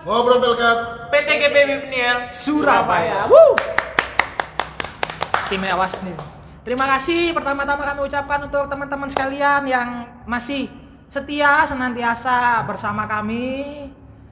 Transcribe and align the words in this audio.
Ngobrol 0.00 0.40
Pelkat. 0.40 0.78
PT 1.12 1.28
GP 1.28 1.56
Bipniel 1.68 2.32
Surabaya. 2.32 3.28
Woo! 3.28 3.52
Istimewa 5.44 5.84
nih. 5.84 6.16
Terima 6.64 6.86
kasih 6.96 7.36
pertama-tama 7.36 7.84
kami 7.84 8.00
ucapkan 8.08 8.48
untuk 8.48 8.64
teman-teman 8.72 9.12
sekalian 9.12 9.68
yang 9.68 10.08
masih 10.24 10.72
setia 11.12 11.68
senantiasa 11.68 12.64
bersama 12.64 13.04
kami 13.04 13.88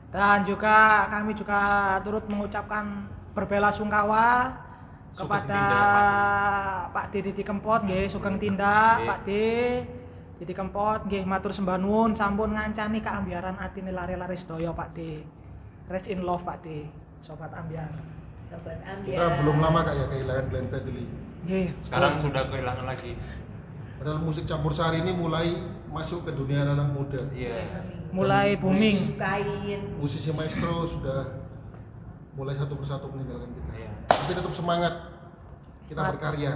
dan 0.08 0.46
juga 0.48 1.04
kami 1.12 1.36
juga 1.36 1.60
turut 2.00 2.24
mengucapkan 2.30 3.04
berbela 3.36 3.68
sungkawa 3.68 4.56
kepada 5.12 5.44
tindak, 5.48 6.80
Pak 6.96 7.06
D 7.12 7.14
Didi 7.28 7.42
Kempot 7.44 7.80
nggih 7.84 8.08
Sugeng 8.08 8.40
Tindak. 8.40 9.04
Pak 9.04 9.20
D 9.24 9.30
Didi 10.40 10.54
Kempot 10.56 11.04
nggih 11.08 11.28
matur 11.28 11.52
sembah 11.52 11.76
nuwun 11.76 12.16
sampun 12.16 12.56
ngancani 12.56 13.04
keambiaran 13.04 13.60
atine 13.60 13.92
lare-lare 13.92 14.36
sedaya 14.36 14.72
Pak 14.72 14.96
D. 14.96 15.24
Rest 15.88 16.08
in 16.12 16.20
love 16.20 16.44
Pak 16.44 16.60
D. 16.60 16.84
Sobat 17.24 17.48
ambiar. 17.52 17.88
Sobat 18.48 18.76
Kita 18.80 18.92
ambiar. 18.92 19.40
belum 19.40 19.56
lama 19.60 19.80
kak 19.84 19.94
ya 19.96 20.06
kehilangan 20.12 20.44
Glenn 20.52 20.66
Fredly. 20.68 21.04
Nggih. 21.48 21.66
Sekarang 21.80 22.12
sudah 22.20 22.42
kehilangan 22.50 22.84
lagi 22.84 23.12
Padahal 23.98 24.22
musik 24.22 24.46
campur 24.46 24.70
sari 24.70 25.02
ini 25.02 25.10
mulai 25.10 25.58
masuk 25.90 26.22
ke 26.22 26.30
dunia 26.30 26.62
anak 26.62 26.94
muda. 26.94 27.18
Iya 27.34 27.82
mulai 28.14 28.54
booming. 28.54 29.16
Sukain. 29.16 29.80
Musisi 29.98 30.30
maestro 30.30 30.86
sudah 30.86 31.42
mulai 32.38 32.54
satu 32.54 32.78
persatu 32.78 33.10
meninggalkan 33.10 33.50
kita. 33.50 33.70
Iya 33.74 33.90
Tapi 34.06 34.32
tetap 34.38 34.52
semangat 34.54 34.94
kita 35.90 35.98
Semangat. 35.98 36.12
berkarya 36.14 36.52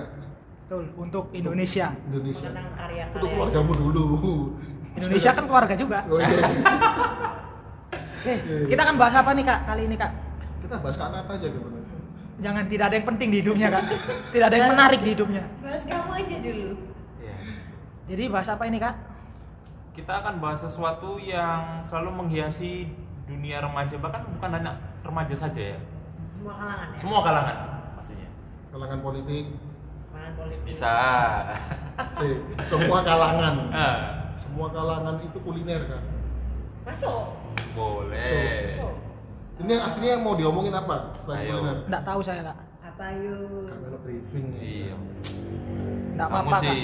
Betul, 0.62 0.84
untuk 0.96 1.24
Indonesia. 1.34 1.92
Indonesia. 2.06 2.48
Mengenang 2.48 2.64
Untuk 2.64 2.78
karya-karya. 2.78 3.32
keluargamu 3.34 3.72
dulu. 3.74 4.04
Indonesia 4.92 5.30
kan 5.34 5.44
keluarga 5.48 5.74
juga. 5.74 5.98
Oh 6.06 6.20
iya. 6.20 6.30
Eh, 8.22 8.38
kita 8.70 8.80
akan 8.86 8.96
bahas 8.98 9.14
apa 9.18 9.30
nih 9.34 9.44
Kak 9.44 9.60
kali 9.66 9.82
ini 9.90 9.96
Kak? 9.98 10.12
Kita 10.62 10.74
bahas 10.78 10.96
kanat 10.96 11.26
aja 11.26 11.46
gimana? 11.50 11.78
Jangan 12.42 12.64
tidak 12.66 12.84
ada 12.90 12.94
yang 12.98 13.06
penting 13.06 13.28
di 13.30 13.38
hidupnya 13.42 13.68
Kak. 13.70 13.84
Tidak 14.34 14.46
ada 14.50 14.56
yang 14.56 14.70
menarik 14.74 15.00
di 15.06 15.10
hidupnya. 15.14 15.44
Bahas 15.62 15.82
kamu 15.86 16.10
aja 16.10 16.36
dulu. 16.42 16.70
Iya 17.22 17.34
Jadi 18.10 18.22
bahas 18.26 18.48
apa 18.50 18.64
ini 18.66 18.78
Kak? 18.82 18.94
Kita 19.92 20.12
akan 20.24 20.34
bahas 20.42 20.58
sesuatu 20.58 21.20
yang 21.22 21.84
selalu 21.84 22.10
menghiasi 22.24 22.88
dunia 23.28 23.60
remaja 23.60 23.94
Bahkan 24.00 24.40
bukan 24.40 24.50
hanya 24.56 24.72
remaja 25.04 25.36
saja 25.36 25.76
ya 25.76 25.78
Semua 26.32 26.54
kalangan 26.56 26.86
ya. 26.88 26.96
Semua 26.98 27.20
kalangan 27.20 27.56
pastinya 27.94 28.28
Kalangan 28.72 28.98
politik, 29.04 29.44
Kalangan 30.10 30.34
politik. 30.40 30.64
Bisa 30.64 30.92
semua 32.72 32.98
kalangan. 33.04 33.54
Ah, 33.68 33.96
Semua 34.40 34.66
kalangan 34.72 35.20
itu 35.20 35.38
kuliner 35.44 35.84
kan. 35.86 36.02
Masuk. 36.88 37.41
Boleh 37.72 38.72
Masuk. 38.74 38.94
Ini 39.62 39.70
yang 39.78 39.84
aslinya 39.86 40.16
mau 40.20 40.34
diomongin 40.34 40.74
apa 40.74 41.22
Ayo. 41.28 41.86
Enggak 41.86 42.02
tahu 42.02 42.20
saya 42.24 42.40
Kak. 42.42 42.58
Apa 42.82 43.06
yuk? 43.16 43.70
Ada 43.72 43.98
briefing. 44.04 44.46
Iya 44.58 44.96
Enggak 46.12 46.28
Kamu 46.28 46.36
apa-apa 46.36 46.56
Kak. 46.56 46.62
sih 46.64 46.82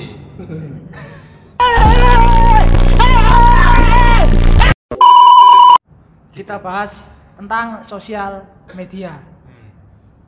Kita 6.33 6.55
bahas 6.63 6.93
tentang 7.35 7.83
sosial 7.83 8.47
media. 8.71 9.19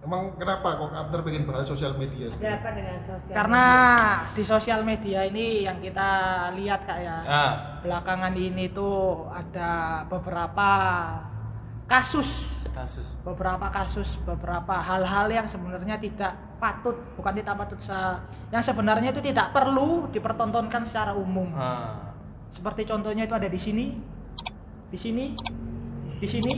Emang 0.01 0.33
kenapa 0.41 0.81
kok 0.81 0.97
Abner 0.97 1.21
pengen 1.21 1.45
bahas 1.45 1.69
sosial 1.69 1.93
media? 2.01 2.33
Ada 2.33 2.57
apa 2.57 2.69
dengan 2.73 2.99
sosial? 3.05 3.35
Karena 3.37 3.65
di 4.33 4.43
sosial 4.49 4.81
media 4.81 5.29
ini 5.29 5.69
yang 5.69 5.77
kita 5.85 6.11
lihat 6.57 6.89
Kak 6.89 6.99
ya. 7.05 7.17
Ah, 7.29 7.53
Belakangan 7.85 8.33
ini 8.33 8.73
tuh 8.73 9.29
ada 9.29 10.03
beberapa 10.09 10.69
kasus 11.85 12.63
kasus 12.71 13.19
beberapa 13.27 13.67
kasus 13.67 14.15
beberapa 14.23 14.79
hal-hal 14.79 15.27
yang 15.27 15.43
sebenarnya 15.51 15.99
tidak 15.99 16.39
patut 16.63 16.95
bukan 17.19 17.35
tidak 17.35 17.59
patut 17.59 17.83
yang 18.55 18.63
sebenarnya 18.63 19.11
itu 19.11 19.19
tidak 19.19 19.51
perlu 19.51 20.07
dipertontonkan 20.15 20.87
secara 20.87 21.19
umum 21.19 21.51
Ah, 21.51 22.15
seperti 22.49 22.87
contohnya 22.87 23.27
itu 23.27 23.35
ada 23.35 23.51
di 23.51 23.59
sini 23.59 23.99
di 24.87 24.97
sini 24.97 25.35
di 25.35 26.17
sini 26.17 26.23
di 26.23 26.29
sini. 26.31 26.55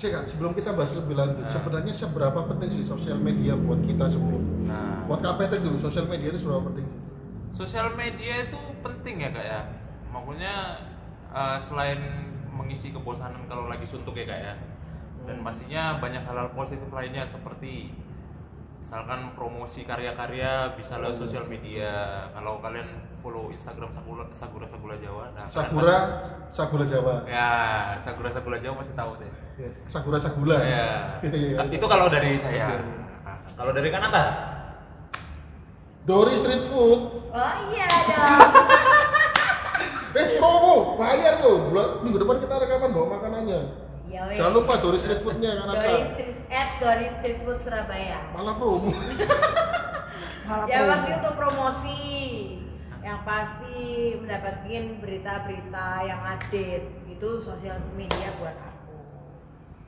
Cek 0.00 0.12
sebelum 0.26 0.56
kita 0.56 0.72
bahas 0.72 0.96
lebih 0.96 1.12
lanjut, 1.12 1.44
Nah. 1.44 1.52
sebenarnya 1.52 1.92
seberapa 1.92 2.40
penting 2.46 2.68
sih 2.72 2.84
sosial 2.84 3.20
media 3.20 3.52
buat 3.52 3.80
kita 3.80 4.08
semua? 4.08 4.40
Nah 4.64 5.04
Buat 5.04 5.20
KPT 5.20 5.60
dulu, 5.60 5.76
sosial 5.78 6.06
media 6.06 6.28
itu 6.28 6.40
seberapa 6.40 6.64
penting? 6.66 6.86
sosial 7.50 7.90
media 7.92 8.46
itu 8.46 8.54
penting 8.80 9.16
ya 9.18 9.28
kak 9.28 9.42
ya 9.42 9.60
maksudnya 10.08 10.54
eh, 11.28 11.58
selain 11.58 11.98
mengisi 12.48 12.90
kebosanan 12.90 13.42
kalau 13.44 13.66
lagi 13.66 13.82
suntuk 13.84 14.14
ya 14.14 14.24
kak 14.24 14.40
ya 14.40 14.54
dan 15.26 15.42
pastinya 15.42 15.98
banyak 15.98 16.22
hal-hal 16.22 16.48
positif 16.50 16.86
lainnya 16.88 17.26
seperti 17.26 17.90
misalkan 18.80 19.32
promosi 19.32 19.84
karya-karya 19.84 20.72
bisa 20.74 20.96
lewat 20.96 21.14
sosial 21.14 21.44
media 21.44 21.92
kalau 22.30 22.58
kalian 22.58 22.88
follow 23.20 23.48
Instagram 23.48 23.88
Sakura 23.88 24.24
Sagura 24.30 24.64
Sagula 24.64 24.96
Jawa 24.96 25.28
nah 25.30 25.46
Sakura, 25.46 25.84
pasti- 25.84 26.16
Sagula 26.50 26.84
Jawa. 26.84 27.14
ya 27.24 27.50
Sagura 28.00 28.30
Sagula 28.30 28.56
Jawa 28.58 28.74
pasti 28.76 28.94
tahu 28.94 29.12
deh 29.16 29.30
Ya, 29.56 29.68
Sakura 29.86 30.16
Sagula. 30.16 30.56
ya 30.58 30.88
Iya. 31.20 31.60
itu 31.68 31.86
kalau 31.86 32.08
dari 32.08 32.34
saya 32.34 32.80
Nah, 33.20 33.36
kalau 33.54 33.70
dari 33.70 33.88
Kanata 33.88 34.24
Dori 36.00 36.32
Street 36.32 36.64
Food. 36.66 37.00
Oh 37.28 37.54
iya 37.70 37.86
dong. 37.86 38.40
Eh, 40.10 40.42
promo, 40.42 40.98
bayar 40.98 41.38
loh. 41.38 41.70
Bulan 41.70 42.02
minggu 42.02 42.18
depan 42.18 42.42
kita 42.42 42.58
rekaman 42.58 42.90
bawa 42.90 43.06
makanannya. 43.14 43.60
Ya 44.10 44.26
weh. 44.26 44.36
Jangan 44.36 44.52
lupa 44.52 44.72
Dori 44.76 44.98
Street 44.98 45.22
Foodnya 45.22 45.50
kan 45.54 45.66
Dori. 45.70 45.94
Street 46.12 46.36
at 46.50 46.70
Dori 46.82 47.06
Street 47.16 47.38
Food 47.46 47.58
Surabaya. 47.62 48.18
Malah 48.34 48.54
promo. 48.58 48.90
Malah 50.50 50.66
Ya 50.66 50.78
promo. 50.82 50.90
pasti 50.90 51.10
untuk 51.14 51.34
promosi. 51.38 52.00
Yang 53.00 53.20
pasti 53.24 53.78
mendapatkan 54.20 54.84
berita-berita 55.00 55.86
yang 56.04 56.20
update. 56.26 56.86
Itu 57.08 57.38
sosial 57.40 57.78
media 57.94 58.28
buat 58.36 58.56
aku. 58.58 58.96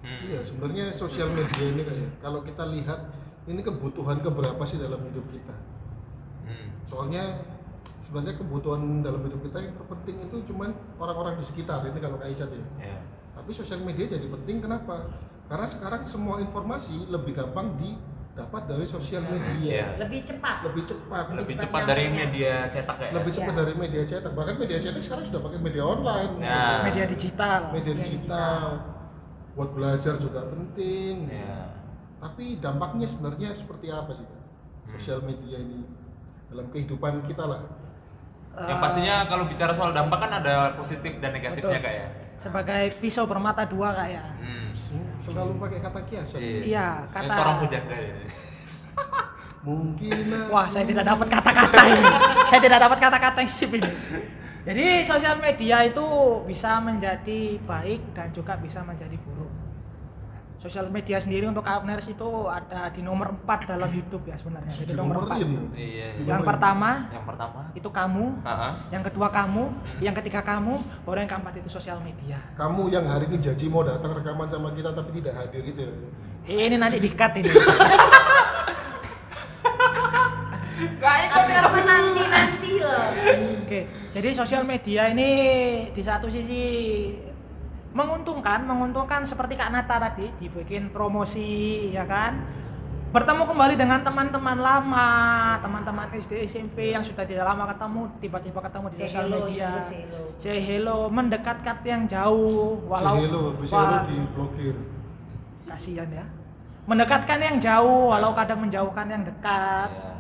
Hmm. 0.03 0.19
Iya, 0.23 0.41
sebenarnya 0.47 0.87
sosial 0.95 1.29
media 1.31 1.65
ini 1.67 1.83
kayak 1.83 2.11
kalau 2.19 2.41
kita 2.43 2.65
lihat 2.71 3.11
ini 3.45 3.61
kebutuhan 3.61 4.23
keberapa 4.23 4.63
sih 4.65 4.79
dalam 4.79 5.03
hidup 5.03 5.27
kita. 5.29 5.55
Hmm. 6.47 6.67
Soalnya 6.87 7.43
sebenarnya 8.03 8.39
kebutuhan 8.39 9.03
dalam 9.03 9.23
hidup 9.25 9.41
kita 9.43 9.59
yang 9.59 9.75
terpenting 9.75 10.17
itu 10.27 10.37
cuman 10.47 10.71
orang-orang 10.97 11.39
di 11.39 11.45
sekitar 11.47 11.83
ini 11.87 11.99
kalau 11.99 12.17
kayak 12.19 12.39
Icat 12.39 12.51
ya. 12.51 12.65
Ya. 12.81 12.97
Tapi 13.33 13.51
sosial 13.51 13.81
media 13.81 14.07
jadi 14.07 14.27
penting 14.29 14.61
kenapa? 14.61 15.09
Karena 15.49 15.67
sekarang 15.67 16.03
semua 16.05 16.39
informasi 16.39 17.09
lebih 17.09 17.33
gampang 17.35 17.77
didapat 17.77 18.63
dari 18.65 18.85
sosial 18.85 19.21
Iya. 19.23 19.33
media. 19.33 19.85
Lebih 19.99 20.21
cepat. 20.25 20.57
Lebih 20.65 20.83
cepat. 20.87 21.25
lebih 21.33 21.55
cepat 21.57 21.65
cepat 21.65 21.83
dari 21.87 22.05
media 22.09 22.55
cetak 22.69 22.97
ya 22.99 23.11
lebih 23.13 23.33
cepat 23.33 23.53
Iya. 23.53 23.61
dari 23.61 23.73
media 23.75 24.03
cetak. 24.07 24.33
Bahkan 24.33 24.55
media 24.57 24.79
cetak 24.79 25.03
sekarang 25.03 25.25
sudah 25.27 25.41
pakai 25.43 25.59
media 25.61 25.85
online. 25.85 26.33
Nah. 26.39 26.81
media 26.85 27.05
digital 27.05 27.61
Media 27.71 27.93
Media 27.93 27.95
digital. 27.99 28.61
Buat 29.53 29.71
belajar 29.73 30.15
juga 30.17 30.41
penting. 30.49 31.29
ya 31.29 31.57
Tapi 32.17 32.57
dampaknya 32.57 33.05
sebenarnya 33.05 33.51
seperti 33.53 33.91
apa 33.91 34.15
sih? 34.15 34.23
Kak? 34.23 34.41
Sosial 34.95 35.21
media 35.21 35.59
ini 35.59 35.83
dalam 36.47 36.71
kehidupan 36.71 37.27
kita 37.27 37.45
lah. 37.45 37.63
yang 38.53 38.79
Eh, 38.79 38.81
pastinya 38.81 39.25
kalau 39.27 39.49
bicara 39.49 39.73
soal 39.73 39.91
dampak 39.91 40.21
kan 40.21 40.33
ada 40.39 40.77
positif 40.77 41.17
dan 41.19 41.33
negatifnya 41.33 41.73
Betul. 41.73 41.83
kak 41.83 41.95
ya 41.97 42.09
sebagai 42.43 42.99
pisau 42.99 43.25
bermata 43.31 43.63
dua 43.63 43.95
Kak 43.95 44.09
ya 44.11 44.25
hmm. 44.43 44.75
Selalu 45.23 45.63
pakai 45.63 45.79
kata 45.79 46.01
kiasan. 46.11 46.41
Iya, 46.43 47.07
Ini 47.07 47.13
kata- 47.15 47.35
seorang 47.39 47.57
pujangga 47.63 47.97
ya 47.97 48.15
Mungkin 49.67 50.27
Wah, 50.51 50.67
saya 50.67 50.83
tidak 50.83 51.07
dapat 51.07 51.27
kata-kata 51.31 51.81
ini. 51.87 52.03
saya 52.51 52.61
tidak 52.67 52.81
dapat 52.83 52.99
kata-kata 52.99 53.39
yang 53.47 53.53
sip 53.53 53.71
ini. 53.71 53.91
Jadi 54.63 55.03
sosial 55.03 55.39
media 55.43 55.87
itu 55.87 56.07
bisa 56.47 56.79
menjadi 56.79 57.59
baik 57.67 58.15
dan 58.15 58.31
juga 58.31 58.55
bisa 58.59 58.83
menjadi 58.83 59.15
buruk. 59.23 59.42
Sosial 60.63 60.87
media 60.95 61.19
sendiri 61.19 61.51
untuk 61.51 61.67
Abners 61.67 62.07
itu 62.07 62.29
ada 62.47 62.87
di 62.95 63.03
nomor 63.03 63.35
4 63.35 63.67
dalam 63.67 63.91
hidup 63.91 64.23
ya 64.23 64.39
sebenarnya. 64.39 64.71
Jadi 64.71 64.95
nomor 64.95 65.27
4. 65.27 65.43
Dinomorin. 65.43 65.75
iya 65.75 66.15
Yang 66.23 66.43
pertama 66.47 67.11
yang 67.11 67.27
pertama 67.27 67.61
itu 67.75 67.91
kamu, 67.91 68.25
Ah, 68.47 68.87
yang 68.95 69.03
kedua 69.03 69.27
kamu, 69.35 69.65
yang 69.99 70.15
ketiga 70.23 70.39
kamu, 70.47 70.79
baru 71.03 71.27
yang 71.27 71.31
keempat 71.35 71.59
itu 71.59 71.67
sosial 71.67 71.99
media. 71.99 72.39
Kamu 72.55 72.87
yang 72.95 73.11
hari 73.11 73.27
ini 73.27 73.43
janji 73.43 73.67
mau 73.67 73.83
datang 73.83 74.15
rekaman 74.15 74.47
sama 74.55 74.71
kita 74.71 74.95
tapi 74.95 75.11
tidak 75.19 75.35
hadir 75.35 75.67
gitu 75.67 75.83
ya. 75.83 75.95
Ini 76.47 76.77
nanti 76.79 77.03
di-cut 77.03 77.33
ini. 77.43 77.51
Agar 81.03 81.65
menanti 81.75 82.23
nanti 82.23 82.73
loh. 82.79 83.07
Oke, 83.67 83.81
jadi 84.15 84.29
sosial 84.31 84.63
media 84.63 85.11
ini 85.11 85.31
di 85.91 86.03
satu 86.07 86.31
sisi 86.31 86.63
menguntungkan, 87.93 88.65
menguntungkan 88.65 89.25
seperti 89.25 89.55
Kak 89.55 89.71
Nata 89.71 90.01
tadi 90.01 90.29
dibikin 90.41 90.89
promosi 90.89 91.89
ya 91.93 92.05
kan. 92.05 92.61
bertemu 93.13 93.45
kembali 93.45 93.77
dengan 93.77 94.01
teman-teman 94.01 94.57
lama, 94.57 95.09
teman-teman 95.61 96.09
SD 96.17 96.49
SMP 96.49 96.97
yang 96.97 97.05
sudah 97.05 97.29
tidak 97.29 97.45
lama 97.45 97.69
ketemu, 97.69 98.09
tiba-tiba 98.25 98.57
ketemu 98.65 98.87
di 98.89 98.97
Say 98.97 99.05
sosial 99.05 99.25
hello, 99.29 99.37
media. 99.45 99.69
say 99.69 100.01
hello. 100.01 100.23
Say 100.41 100.59
hello, 100.65 100.99
mendekatkan 101.13 101.77
yang 101.85 102.03
jauh, 102.09 102.81
walau 102.89 103.21
Hello, 103.21 103.53
bisa 103.61 103.77
wah, 103.77 104.09
di 104.09 104.17
blokir. 104.33 104.73
kasihan 105.69 106.09
ya. 106.09 106.25
Mendekatkan 106.89 107.37
yang 107.37 107.57
jauh, 107.61 108.17
walau 108.17 108.33
kadang 108.33 108.65
menjauhkan 108.65 109.05
yang 109.05 109.29
dekat. 109.29 109.93
Ya. 109.93 110.17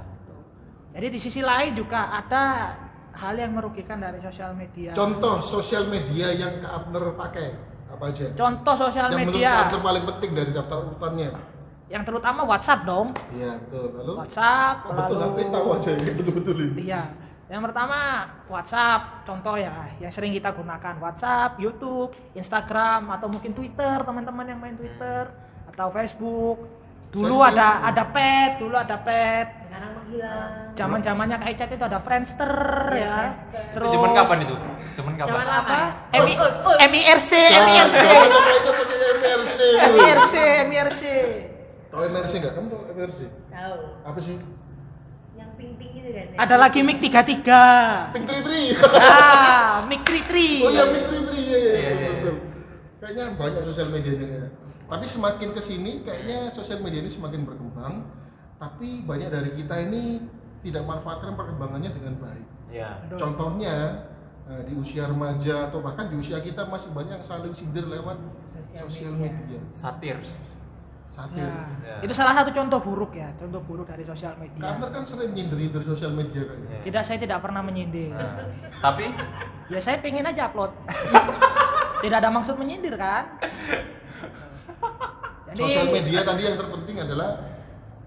Jadi 0.92 1.06
di 1.16 1.18
sisi 1.24 1.40
lain 1.40 1.72
juga 1.72 2.12
ada 2.12 2.76
hal 3.22 3.34
yang 3.38 3.52
merugikan 3.54 4.02
dari 4.02 4.18
sosial 4.18 4.50
media. 4.52 4.90
Contoh 4.92 5.38
sosial 5.40 5.86
media 5.86 6.34
yang 6.34 6.58
Kak 6.58 6.72
Abner 6.82 7.14
pakai 7.14 7.46
apa 7.86 8.04
aja? 8.10 8.26
Contoh 8.34 8.74
sosial 8.74 9.14
yang 9.14 9.30
menurut 9.30 9.38
media 9.38 9.50
Abner 9.70 9.80
paling 9.80 10.04
penting 10.10 10.30
dari 10.34 10.50
daftar 10.50 10.78
urutannya. 10.82 11.30
yang 11.86 12.08
terutama 12.08 12.40
WhatsApp 12.48 12.88
dong. 12.88 13.12
Iya 13.30 13.60
betul. 13.60 13.84
Lalu 14.00 14.12
WhatsApp, 14.16 14.76
Oh, 14.88 14.96
betul 14.96 15.16
lalu 15.20 15.28
aku 15.28 15.52
tahu 15.52 15.66
aja 15.76 15.90
yang 15.92 16.16
betul-betul 16.16 16.56
ini. 16.56 16.80
Iya. 16.88 17.02
Yang 17.52 17.62
pertama 17.68 17.98
WhatsApp, 18.48 19.02
contoh 19.28 19.54
ya, 19.60 19.76
yang 20.00 20.08
sering 20.08 20.32
kita 20.32 20.56
gunakan 20.56 20.96
WhatsApp, 20.96 21.60
YouTube, 21.60 22.16
Instagram, 22.32 23.12
atau 23.12 23.28
mungkin 23.28 23.52
Twitter, 23.52 24.00
teman-teman 24.08 24.48
yang 24.48 24.56
main 24.56 24.72
Twitter 24.72 25.28
atau 25.68 25.92
Facebook. 25.92 26.64
Dulu 27.12 27.28
Facebook. 27.28 27.52
ada 27.52 27.68
ada 27.84 28.04
pet, 28.08 28.50
dulu 28.56 28.72
ada 28.72 28.96
pet. 28.96 29.46
Menghilang. 30.12 30.76
Zaman 30.76 31.00
zamannya 31.00 31.36
kayak 31.40 31.56
chat 31.56 31.70
itu 31.72 31.80
ada 31.80 31.98
Friendster 32.04 32.52
Iya, 32.92 33.00
ya. 33.00 33.16
Friendster. 33.16 33.64
Terus 33.72 33.88
Itu 33.88 33.94
zaman 33.96 34.10
kapan 34.12 34.38
itu? 34.44 34.54
Zaman 34.92 35.12
kapan? 35.16 35.28
Zaman 35.32 35.46
apa? 35.48 35.78
ya? 36.12 36.20
MIRC, 36.84 37.30
MIRC, 37.56 37.96
MRC. 39.08 39.60
MIRC, 39.88 40.34
MIRC. 40.68 41.02
Tahu 41.88 42.02
MRC 42.08 42.32
nggak? 42.40 42.52
Kamu 42.52 42.66
tahu 42.68 42.82
MRC? 42.92 43.20
Tahu. 43.48 43.78
Apa 44.04 44.18
sih? 44.20 44.36
Yang 45.32 45.50
pink-pink 45.56 45.92
itu 45.96 46.10
kan. 46.12 46.26
ya? 46.28 46.36
Ada 46.36 46.54
lagi 46.60 46.80
Mic 46.84 46.98
33. 47.00 48.12
Pink 48.12 48.24
Tri 48.28 48.40
Tri. 48.44 48.62
Ah, 49.00 49.80
Mic 49.88 50.00
33. 50.04 50.60
Oh 50.60 50.68
iya 50.68 50.84
Pink 50.92 51.04
Tri 51.08 51.20
Tri 51.24 51.40
ya, 51.42 51.56
ya, 51.56 51.72
Iya, 51.72 51.90
iya, 51.96 52.08
betul. 52.12 52.34
Kayaknya 53.00 53.24
banyak 53.40 53.62
sosial 53.64 53.88
medianya. 53.88 54.44
Tapi 54.92 55.04
semakin 55.08 55.48
ke 55.56 55.60
sini 55.64 56.04
kayaknya 56.04 56.52
sosial 56.52 56.84
media 56.84 57.00
ini 57.00 57.08
semakin 57.08 57.48
berkembang. 57.48 58.04
Tapi 58.62 59.02
banyak 59.02 59.26
dari 59.26 59.50
kita 59.58 59.74
ini 59.90 60.22
tidak 60.62 60.86
manfaatkan 60.86 61.34
perkembangannya 61.34 61.90
dengan 61.90 62.14
baik. 62.22 62.46
Ya. 62.70 63.02
Contohnya 63.10 64.06
eh, 64.46 64.62
di 64.70 64.78
usia 64.78 65.10
remaja 65.10 65.66
atau 65.66 65.82
bahkan 65.82 66.06
di 66.06 66.22
usia 66.22 66.38
kita 66.38 66.70
masih 66.70 66.94
banyak 66.94 67.18
yang 67.18 67.26
saling 67.26 67.50
sindir 67.50 67.90
lewat 67.90 68.22
Sosial 68.72 69.12
media. 69.18 69.58
media. 69.58 69.60
Satirs. 69.74 70.46
Satir. 71.12 71.44
Ya. 71.44 71.68
Ya. 71.84 71.96
Itu 72.06 72.14
salah 72.16 72.32
satu 72.32 72.54
contoh 72.54 72.80
buruk 72.80 73.12
ya, 73.12 73.28
contoh 73.36 73.60
buruk 73.66 73.84
dari 73.84 74.06
sosial 74.06 74.32
media. 74.40 74.62
Karena 74.62 74.86
kan 74.88 75.04
sering 75.04 75.36
nyindir-nyindir 75.36 75.84
sosial 75.84 76.16
media 76.16 76.40
kayaknya. 76.46 76.72
Ya. 76.72 76.80
Tidak, 76.88 77.02
saya 77.04 77.18
tidak 77.20 77.44
pernah 77.44 77.60
menyindir. 77.60 78.16
Nah, 78.16 78.48
tapi 78.80 79.12
Ya 79.68 79.80
saya 79.80 80.00
pengen 80.00 80.24
aja 80.24 80.48
upload. 80.48 80.72
tidak 82.04 82.16
ada 82.24 82.30
maksud 82.32 82.56
menyindir 82.56 82.96
kan? 82.96 83.28
Jadi, 85.52 85.68
Sosial 85.68 85.92
media 85.92 86.24
tadi 86.24 86.48
yang 86.48 86.56
terpenting 86.56 86.96
adalah 86.96 87.51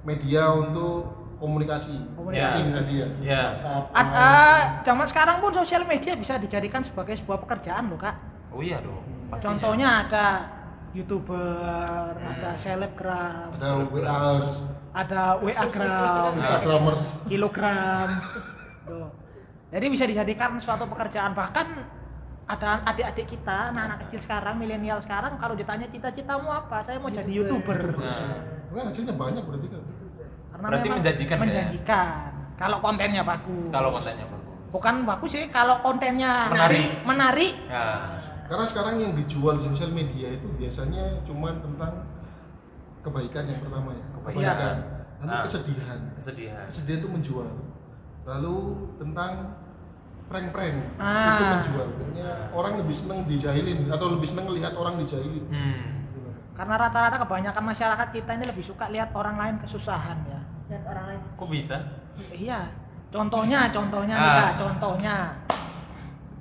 media 0.05 0.53
untuk 0.53 1.09
komunikasi. 1.35 1.97
Komunikasi. 2.15 2.45
Penting 2.55 2.67
tadi 2.71 2.93
ya. 2.95 3.07
Ya. 3.19 3.43
WhatsApp, 3.51 3.83
Ad- 3.91 4.05
line. 4.05 4.15
ah, 4.15 4.61
zaman 4.81 5.05
sekarang 5.09 5.37
pun 5.41 5.51
sosial 5.51 5.83
media 5.83 6.13
bisa 6.15 6.37
dijadikan 6.37 6.81
sebagai 6.81 7.17
sebuah 7.17 7.41
pekerjaan 7.41 7.89
loh 7.89 7.99
kak. 7.99 8.15
oh 8.49 8.63
iya 8.63 8.79
dong. 8.79 9.03
pastinya. 9.27 9.43
Contohnya 9.51 9.89
ada 10.07 10.25
youtuber, 10.95 12.15
ada 12.15 12.55
selebgram, 12.55 13.51
ada 13.51 13.83
WA, 13.91 14.47
ada 14.95 15.23
WA 15.43 15.65
gram, 15.67 16.31
Instagramers. 16.39 17.01
kilogram. 17.27 18.09
Tuh. 18.87 19.09
Jadi 19.75 19.85
bisa 19.91 20.07
dijadikan 20.07 20.55
suatu 20.63 20.87
pekerjaan 20.87 21.35
bahkan 21.35 21.83
ada 22.45 22.85
adik-adik 22.85 23.25
kita, 23.27 23.73
anak-anak 23.73 24.05
kecil 24.05 24.21
sekarang, 24.21 24.55
milenial 24.55 24.99
sekarang 24.99 25.33
kalau 25.35 25.53
ditanya 25.53 25.87
cita-citamu 25.87 26.45
apa? 26.47 26.81
Saya 26.81 26.97
mau 26.97 27.09
jadi 27.09 27.25
YouTuber. 27.25 27.77
youtuber. 27.89 28.05
Nah, 28.05 28.53
Nah, 28.67 28.83
hasilnya 28.85 29.15
banyak 29.15 29.39
berarti 29.41 29.67
kan. 29.67 29.81
Karena 30.51 30.67
Berarti 30.67 30.87
menjanjikan, 30.89 31.37
menjanjikan. 31.39 32.17
Kalau 32.55 32.77
kontennya 32.79 33.23
bagus. 33.23 33.67
kalau 33.69 33.89
kontennya 33.91 34.25
bagus. 34.25 34.43
bukan 34.67 34.95
bagus 35.03 35.31
sih, 35.31 35.45
kalau 35.49 35.79
kontennya 35.79 36.51
Menarik. 36.51 36.87
menarik. 37.03 37.53
Ya. 37.65 38.19
Karena 38.45 38.65
sekarang 38.65 38.95
yang 38.99 39.15
dijual 39.15 39.57
di 39.57 39.71
sosial 39.71 39.89
media 39.89 40.27
itu 40.29 40.45
biasanya 40.53 41.23
cuma 41.23 41.55
tentang 41.55 42.03
kebaikan 43.01 43.43
yang 43.47 43.59
pertama 43.59 43.89
ya, 43.89 44.05
Kebaikan. 44.13 44.43
kebaikan. 44.43 44.75
Lalu 45.17 45.31
Ah. 45.31 45.43
kesedihan. 45.43 45.99
Kesedihan. 46.13 46.65
Kesedihan 46.67 46.99
itu 46.99 47.09
menjual. 47.09 47.49
Lalu 48.23 48.55
tentang 48.97 49.31
prank-prank 50.25 50.75
Ah. 50.97 51.37
itu 51.37 51.43
menjual. 51.45 51.87
Kayaknya 51.95 52.29
orang 52.51 52.73
lebih 52.81 52.95
seneng 52.95 53.19
dijahilin 53.25 53.79
atau 53.87 54.07
lebih 54.11 54.27
seneng 54.27 54.45
lihat 54.49 54.73
orang 54.73 54.97
dijahilin. 54.97 55.45
Hmm. 55.47 55.81
Karena 56.55 56.75
rata-rata 56.79 57.17
kebanyakan 57.19 57.63
masyarakat 57.65 58.07
kita 58.09 58.31
ini 58.33 58.45
lebih 58.47 58.63
suka 58.63 58.87
lihat 58.87 59.11
orang 59.11 59.35
lain 59.35 59.55
kesusahan 59.59 60.17
ya. 60.25 60.41
Dan 60.65 60.81
orang 60.87 61.05
lain 61.13 61.19
Kok 61.35 61.49
bisa? 61.51 61.77
Iya. 62.31 62.71
Contohnya, 63.11 63.69
contohnya 63.69 64.15
nih 64.15 64.27
Ah. 64.27 64.35
Kak, 64.35 64.51
contohnya. 64.57 65.15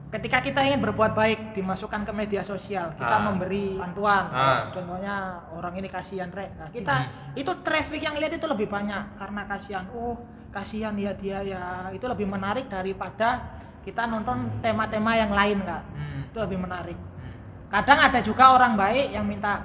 Ketika 0.08 0.38
kita 0.40 0.62
ingin 0.62 0.78
berbuat 0.78 1.10
baik, 1.12 1.58
dimasukkan 1.58 2.06
ke 2.06 2.12
media 2.14 2.38
sosial, 2.40 2.94
kita 2.94 3.16
Ah. 3.19 3.26
memberi 3.26 3.75
bantuan. 3.75 4.31
Ah. 4.31 4.70
Contohnya 4.70 5.14
orang 5.50 5.75
ini 5.75 5.90
kasihan 5.90 6.31
rek. 6.31 6.54
Nah, 6.54 6.70
kita 6.70 6.94
Hmm. 6.94 7.34
itu 7.34 7.50
traffic 7.66 7.98
yang 7.98 8.14
lihat 8.14 8.31
itu 8.31 8.46
lebih 8.46 8.70
banyak 8.70 9.19
karena 9.19 9.42
kasihan. 9.44 9.84
Oh, 9.90 10.14
kasihan 10.54 10.94
ya 10.94 11.10
dia 11.12 11.42
ya. 11.42 11.62
Itu 11.90 12.06
lebih 12.06 12.31
menarik 12.31 12.70
daripada 12.70 13.42
kita 13.84 14.08
nonton 14.08 14.48
tema-tema 14.64 15.12
yang 15.14 15.31
lain, 15.31 15.60
Kak. 15.60 15.82
Hmm. 15.92 16.20
Itu 16.32 16.38
lebih 16.40 16.58
menarik. 16.58 16.96
Hmm. 16.96 17.32
Kadang 17.69 17.98
ada 18.00 18.20
juga 18.25 18.56
orang 18.56 18.75
baik 18.75 19.12
yang 19.12 19.28
minta 19.28 19.62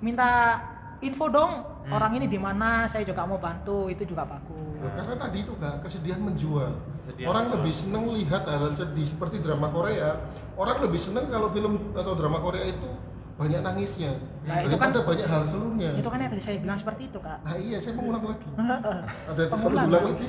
minta 0.00 0.60
info 1.00 1.28
dong 1.28 1.76
Hmm. 1.86 1.94
orang 1.94 2.18
ini 2.18 2.26
di 2.26 2.34
mana 2.34 2.90
saya 2.90 3.06
juga 3.06 3.22
mau 3.22 3.38
bantu 3.38 3.86
itu 3.86 4.02
juga 4.02 4.26
bagus 4.26 4.58
Ya, 4.82 4.90
karena 4.92 5.14
tadi 5.22 5.46
itu 5.46 5.54
kak 5.56 5.86
kesedihan 5.86 6.18
menjual. 6.18 6.82
Kesedihan 7.00 7.30
orang 7.30 7.44
menjual. 7.46 7.56
lebih 7.62 7.74
seneng 7.78 8.04
lihat 8.12 8.42
hal-hal 8.44 8.74
sedih 8.76 9.06
seperti 9.06 9.38
drama 9.40 9.70
Korea. 9.72 10.18
Orang 10.58 10.82
lebih 10.84 10.98
seneng 11.00 11.30
kalau 11.30 11.48
film 11.48 11.94
atau 11.94 12.12
drama 12.12 12.42
Korea 12.42 12.66
itu 12.66 12.90
banyak 13.38 13.62
nangisnya. 13.62 14.18
Nah, 14.46 14.62
itu 14.62 14.70
kan- 14.72 14.94
Daripada 14.94 14.98
banyak 15.02 15.26
hal 15.26 15.42
serunya. 15.44 15.90
itu 15.92 16.06
kan 16.06 16.18
yang 16.18 16.30
tadi 16.30 16.38
saya 16.40 16.56
bilang 16.56 16.78
seperti 16.78 17.02
itu 17.04 17.18
kak 17.18 17.38
Nah 17.42 17.56
iya, 17.58 17.76
saya 17.82 17.92
mau 17.92 18.06
ulang 18.06 18.24
lagi. 18.24 18.46
Ada 18.46 18.70
yang 18.70 19.50
perlu 19.50 19.50
Pengulang. 19.50 19.84
diulang 19.84 20.04
lagi. 20.06 20.26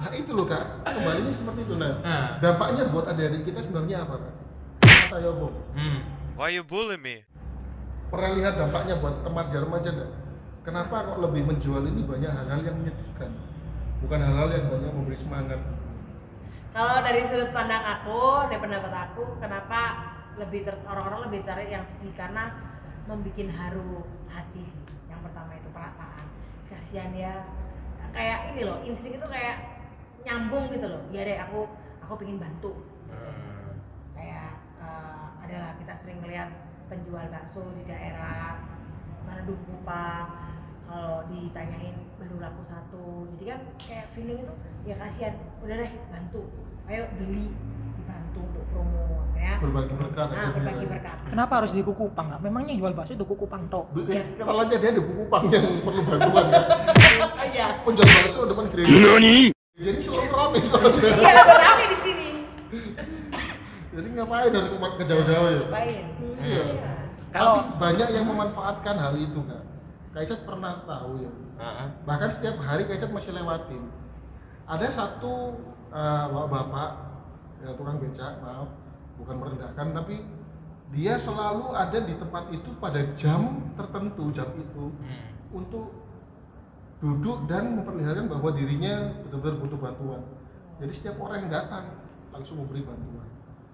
nah 0.00 0.10
itu 0.10 0.30
loh 0.32 0.46
kak, 0.48 0.64
kembalinya 0.82 1.28
seperti 1.30 1.60
itu. 1.62 1.74
Nah, 1.76 1.92
Nah. 2.00 2.26
dampaknya 2.40 2.82
buat 2.88 3.04
adik-adik 3.06 3.42
kita 3.44 3.60
sebenarnya 3.60 3.96
apa 4.02 4.14
kak? 4.18 4.34
Saya 5.06 5.28
Bob. 5.30 5.52
Hmm. 5.76 5.98
Why 6.34 6.48
you 6.50 6.64
bully 6.64 6.96
me? 6.96 7.28
Pernah 8.08 8.32
lihat 8.32 8.56
dampaknya 8.56 8.96
buat 8.96 9.20
remaja-remaja 9.20 9.88
enggak? 9.90 10.10
Kenapa 10.62 10.96
kok 11.04 11.18
lebih 11.20 11.42
menjual 11.44 11.84
ini 11.84 12.00
banyak 12.02 12.30
hal-hal 12.30 12.60
yang 12.62 12.76
menyedihkan? 12.76 13.30
Bukan 14.00 14.18
hal-hal 14.18 14.48
yang 14.48 14.66
banyak 14.68 14.88
memberi 14.90 15.16
semangat. 15.16 15.60
Kalau 16.72 17.04
dari 17.04 17.28
sudut 17.28 17.52
pandang 17.52 17.84
aku, 17.84 18.48
dari 18.48 18.56
pendapat 18.58 18.92
aku, 19.04 19.36
kenapa 19.36 19.80
lebih 20.34 20.64
orang-orang 20.82 21.28
lebih 21.28 21.44
cari 21.44 21.68
yang 21.68 21.84
sedih 21.84 22.16
karena 22.16 22.71
membuat 23.08 23.48
haru 23.50 24.06
hati 24.30 24.64
sih. 24.66 24.86
Yang 25.10 25.20
pertama 25.30 25.52
itu 25.58 25.68
perasaan 25.70 26.26
kasihan 26.70 27.12
ya. 27.12 27.34
Kayak 28.12 28.52
ini 28.52 28.60
loh, 28.68 28.78
insting 28.84 29.16
itu 29.16 29.26
kayak 29.28 29.56
nyambung 30.22 30.68
gitu 30.70 30.86
loh. 30.86 31.02
Ya 31.10 31.22
deh, 31.24 31.38
aku 31.40 31.66
aku 32.04 32.12
pengen 32.20 32.38
bantu. 32.42 32.72
Hmm. 33.08 33.80
Kayak 34.12 34.60
eh, 34.80 35.26
adalah 35.42 35.74
kita 35.80 35.94
sering 36.04 36.18
melihat 36.20 36.48
penjual 36.92 37.24
bakso 37.32 37.64
di 37.80 37.88
daerah 37.88 38.60
Manado 39.24 39.56
Kupang 39.64 40.28
kalau 40.92 41.24
ditanyain 41.32 41.96
baru 42.20 42.36
laku 42.36 42.62
satu 42.68 43.24
jadi 43.34 43.56
kan 43.56 43.60
kayak 43.80 44.06
feeling 44.12 44.44
itu 44.44 44.54
ya 44.84 44.94
kasihan 45.00 45.34
udah 45.64 45.76
deh 45.80 45.92
bantu 46.12 46.42
ayo 46.92 47.08
beli 47.16 47.48
promo 48.72 49.00
ya 49.34 49.54
Berbagi 49.58 49.92
berkat. 49.92 50.26
nah 50.28 50.48
berbagi 50.50 50.86
berkat 50.88 51.16
kenapa 51.26 51.52
harus 51.54 51.70
di 51.70 51.82
Kupang 51.82 52.26
kak 52.28 52.40
memangnya 52.40 52.74
jual 52.74 52.92
bakso 52.92 53.12
di 53.12 53.22
Kupang 53.22 53.62
tok 53.68 53.84
Bu- 53.90 54.04
Ya. 54.04 54.24
Kalau 54.34 54.60
aja 54.60 54.74
dia 54.74 54.90
ada 54.90 55.00
buku 55.00 55.22
pang 55.26 55.44
yang 55.46 55.64
perlu 55.78 56.02
bantuan 56.02 56.44
ya. 56.48 56.60
oh 57.22 57.46
iya 57.46 57.66
Penjual 57.82 58.08
bakso 58.08 58.40
depan 58.44 58.64
gereja. 58.68 58.90
Jadi 59.74 59.98
selalu 59.98 60.28
rame 60.28 60.58
soalnya. 60.62 61.00
iya 61.14 61.30
lebih 61.34 61.58
rame 61.58 61.84
di 61.86 61.98
sini 61.98 62.28
Jadi 63.90 64.06
ngapain 64.10 64.50
harus 64.50 64.68
ke 64.68 64.76
ke 64.78 65.04
jauh-jauh 65.04 65.48
ya? 65.50 65.60
ngapain 65.62 66.04
Iya. 66.38 66.62
Kalau- 67.30 67.56
Tapi 67.58 67.76
banyak 67.78 68.08
yang 68.10 68.24
memanfaatkan 68.26 68.94
hal 68.94 69.14
itu 69.16 69.40
kan. 69.42 69.62
Kak 70.12 70.22
Icat 70.22 70.40
pernah 70.42 70.80
tahu 70.82 71.12
ya. 71.18 71.32
Heeh. 71.58 71.86
Bahkan 72.02 72.28
setiap 72.30 72.56
hari 72.58 72.84
Kak 72.84 72.98
Icat 72.98 73.10
masih 73.10 73.32
lewatin. 73.32 73.88
Ada 74.64 74.86
satu 74.88 75.56
eh, 75.88 76.24
bapak 76.28 76.90
ya 77.62 77.72
tukang 77.72 77.96
becak, 77.96 78.42
maaf, 78.42 78.68
bukan 79.16 79.36
merendahkan 79.38 79.86
tapi 79.94 80.14
dia 80.92 81.16
selalu 81.16 81.72
ada 81.72 81.98
di 82.02 82.14
tempat 82.18 82.52
itu 82.52 82.70
pada 82.76 83.00
jam 83.16 83.72
tertentu 83.72 84.28
jam 84.30 84.50
itu 84.58 84.92
Hmm. 84.92 85.30
untuk 85.54 85.88
duduk 86.98 87.48
dan 87.48 87.80
memperlihatkan 87.80 88.30
bahwa 88.30 88.54
dirinya 88.54 89.10
benar-benar 89.26 89.56
butuh 89.58 89.78
bantuan. 89.80 90.22
Jadi 90.78 90.92
setiap 90.94 91.18
orang 91.18 91.46
yang 91.46 91.50
datang 91.50 91.84
langsung 92.30 92.62
memberi 92.62 92.86
bantuan. 92.86 93.26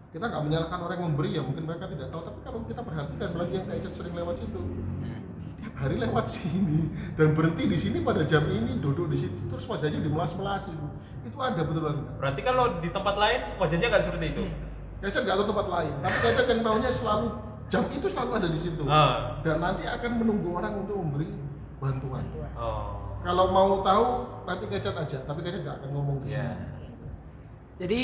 Kita 0.09 0.25
nggak 0.25 0.43
menyalahkan 0.49 0.79
orang 0.81 0.97
yang 0.97 1.09
memberi 1.13 1.31
ya 1.37 1.43
mungkin 1.45 1.69
mereka 1.69 1.93
tidak 1.93 2.09
tahu, 2.09 2.23
tapi 2.25 2.39
kalau 2.41 2.59
kita 2.65 2.81
perhatikan 2.81 3.27
apalagi 3.29 3.53
yang 3.61 3.67
kayak 3.69 3.93
sering 3.93 4.15
lewat 4.17 4.35
situ, 4.41 4.61
Hmm. 4.63 5.21
tiap 5.61 5.75
hari 5.77 5.97
lewat 6.01 6.25
sini 6.39 6.81
dan 7.19 7.37
berhenti 7.37 7.65
di 7.69 7.77
sini 7.77 7.99
pada 8.01 8.25
jam 8.25 8.47
ini 8.49 8.81
duduk 8.81 9.11
di 9.11 9.19
situ 9.21 9.37
terus 9.51 9.67
wajahnya 9.67 10.01
dimelas-melasi 10.01 10.73
itu 11.39 11.45
ada 11.45 11.63
betul 11.63 11.83
betul 11.85 12.05
Berarti 12.19 12.41
kalau 12.43 12.65
di 12.79 12.89
tempat 12.91 13.15
lain 13.15 13.41
wajahnya 13.57 13.87
nggak 13.89 14.03
seperti 14.03 14.27
itu. 14.29 14.43
Kecet 14.99 15.23
nggak 15.23 15.37
tahu 15.37 15.47
tempat 15.49 15.67
lain 15.69 15.93
tapi 16.03 16.17
Kecet 16.21 16.47
yang 16.49 16.61
tahunya 16.61 16.91
selalu 16.91 17.27
jam 17.69 17.83
itu 17.87 18.07
selalu 18.09 18.31
ada 18.35 18.49
di 18.49 18.59
situ 18.59 18.83
Ah. 18.85 19.39
dan 19.41 19.57
nanti 19.59 19.87
akan 19.87 20.11
menunggu 20.17 20.49
orang 20.53 20.73
untuk 20.77 20.99
memberi 20.99 21.31
bantuan 21.79 22.25
Oh. 22.53 22.99
kalau 23.23 23.47
mau 23.49 23.79
tahu 23.81 24.07
nanti 24.43 24.65
Kecet 24.67 24.97
aja 24.97 25.19
tapi 25.23 25.39
Kecet 25.41 25.63
nggak 25.63 25.77
akan 25.79 25.91
ngomong 25.93 26.17
di 26.21 26.35
Iya. 26.35 26.51
sini 26.75 27.07
Jadi 27.79 28.01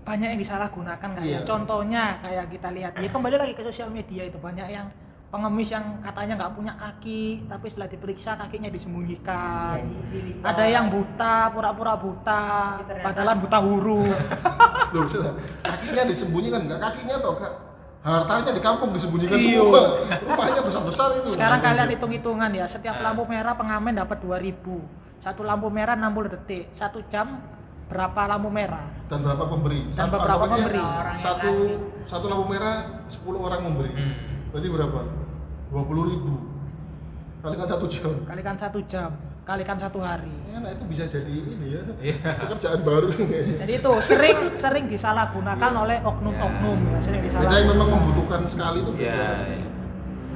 banyak 0.00 0.28
yang 0.30 0.40
disalahgunakan 0.40 1.10
kayak 1.12 1.28
Iya. 1.28 1.40
contohnya 1.44 2.02
kayak 2.24 2.46
kita 2.48 2.68
lihat 2.72 2.92
ya 2.96 3.08
kembali 3.10 3.36
lagi 3.36 3.52
ke 3.52 3.62
sosial 3.62 3.92
media 3.92 4.24
itu 4.24 4.40
banyak 4.40 4.64
yang 4.64 4.88
pengemis 5.30 5.70
yang 5.70 6.02
katanya 6.02 6.34
nggak 6.36 6.52
punya 6.52 6.74
kaki 6.74 7.46
tapi 7.46 7.70
setelah 7.70 7.86
diperiksa 7.86 8.34
kakinya 8.34 8.66
disembunyikan. 8.66 9.78
Jadi 10.10 10.30
ada 10.42 10.64
yang 10.66 10.90
buta 10.90 11.54
pura-pura 11.54 11.94
buta 11.94 12.42
ternyata- 12.82 13.04
padahal 13.06 13.38
buta 13.38 13.58
huruf 13.60 14.10
Loh, 14.92 15.06
kakinya 15.62 16.02
disembunyikan 16.04 16.66
nggak? 16.66 16.78
Kakinya 16.82 17.16
toh 17.18 17.34
kak 17.36 17.52
hartanya 18.00 18.50
di 18.50 18.60
kampung 18.60 18.90
disembunyikan 18.90 19.36
Iya. 19.36 19.60
semua. 19.60 19.82
Rumahnya 20.24 20.60
besar-besar 20.64 21.08
itu. 21.16 21.28
Sekarang 21.30 21.60
kalian 21.60 21.88
hitung-hitungan 21.90 22.50
ya 22.50 22.64
setiap 22.66 22.96
Nah. 22.96 23.12
lampu 23.12 23.22
merah 23.24 23.54
pengamen 23.54 23.92
dapat 23.94 24.18
2000 24.18 24.82
satu 25.20 25.44
lampu 25.44 25.68
merah 25.68 25.94
60 25.94 26.26
detik 26.26 26.72
satu 26.72 27.04
jam 27.06 27.38
berapa 27.86 28.24
lampu 28.26 28.48
merah? 28.48 28.88
Dan 29.06 29.20
berapa 29.20 29.44
pemberi? 29.44 29.84
Dan 29.92 30.10
Satu- 30.10 30.16
aja 30.16 30.36
pemberi. 30.42 30.82
Satu 31.20 31.52
satu 32.04 32.26
lampu 32.26 32.44
merah 32.48 32.74
10 33.06 33.38
orang 33.38 33.60
memberi. 33.62 33.92
Hmm. 33.92 34.14
berarti 34.50 34.66
berapa 34.66 34.98
20 35.70 36.10
ribu 36.10 36.34
kalikan 37.40 37.66
satu 37.66 37.86
jam 37.86 38.12
kalikan 38.24 38.54
satu 38.54 38.78
jam 38.84 39.10
kalikan 39.42 39.76
satu 39.76 39.98
hari 39.98 40.30
Ya, 40.46 40.58
nah 40.58 40.70
itu 40.70 40.84
bisa 40.84 41.06
jadi 41.06 41.30
ini 41.30 41.66
ya 41.70 41.82
Iya. 42.00 42.30
pekerjaan 42.38 42.80
baru 42.82 43.08
jadi 43.56 43.72
itu 43.72 43.90
sering 44.00 44.38
sering 44.52 44.84
disalahgunakan 44.86 45.72
oleh 45.76 45.98
oknum-oknum 46.00 46.78
ya 46.86 46.98
sering 47.00 47.20
Kita 47.22 47.38
yang 47.38 47.44
disalahgunakan 47.46 47.70
memang 47.72 47.88
membutuhkan 47.96 48.40
sekali 48.46 48.78
itu 48.80 48.92
Iya. 48.98 49.14
iya. 49.48 49.66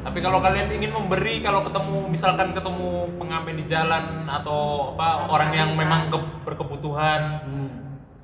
Tapi 0.04 0.20
kalau 0.20 0.36
kalian 0.38 0.68
ingin 0.70 0.92
memberi, 0.92 1.40
kalau 1.40 1.64
ketemu 1.64 2.12
misalkan 2.12 2.52
ketemu 2.52 2.88
pengamen 3.16 3.56
di 3.56 3.64
jalan 3.64 4.04
atau 4.26 4.92
apa 4.92 5.24
orang 5.26 5.48
yang 5.50 5.70
memang 5.72 6.12
ke- 6.12 6.44
berkebutuhan, 6.44 7.20
Hmm. 7.40 7.68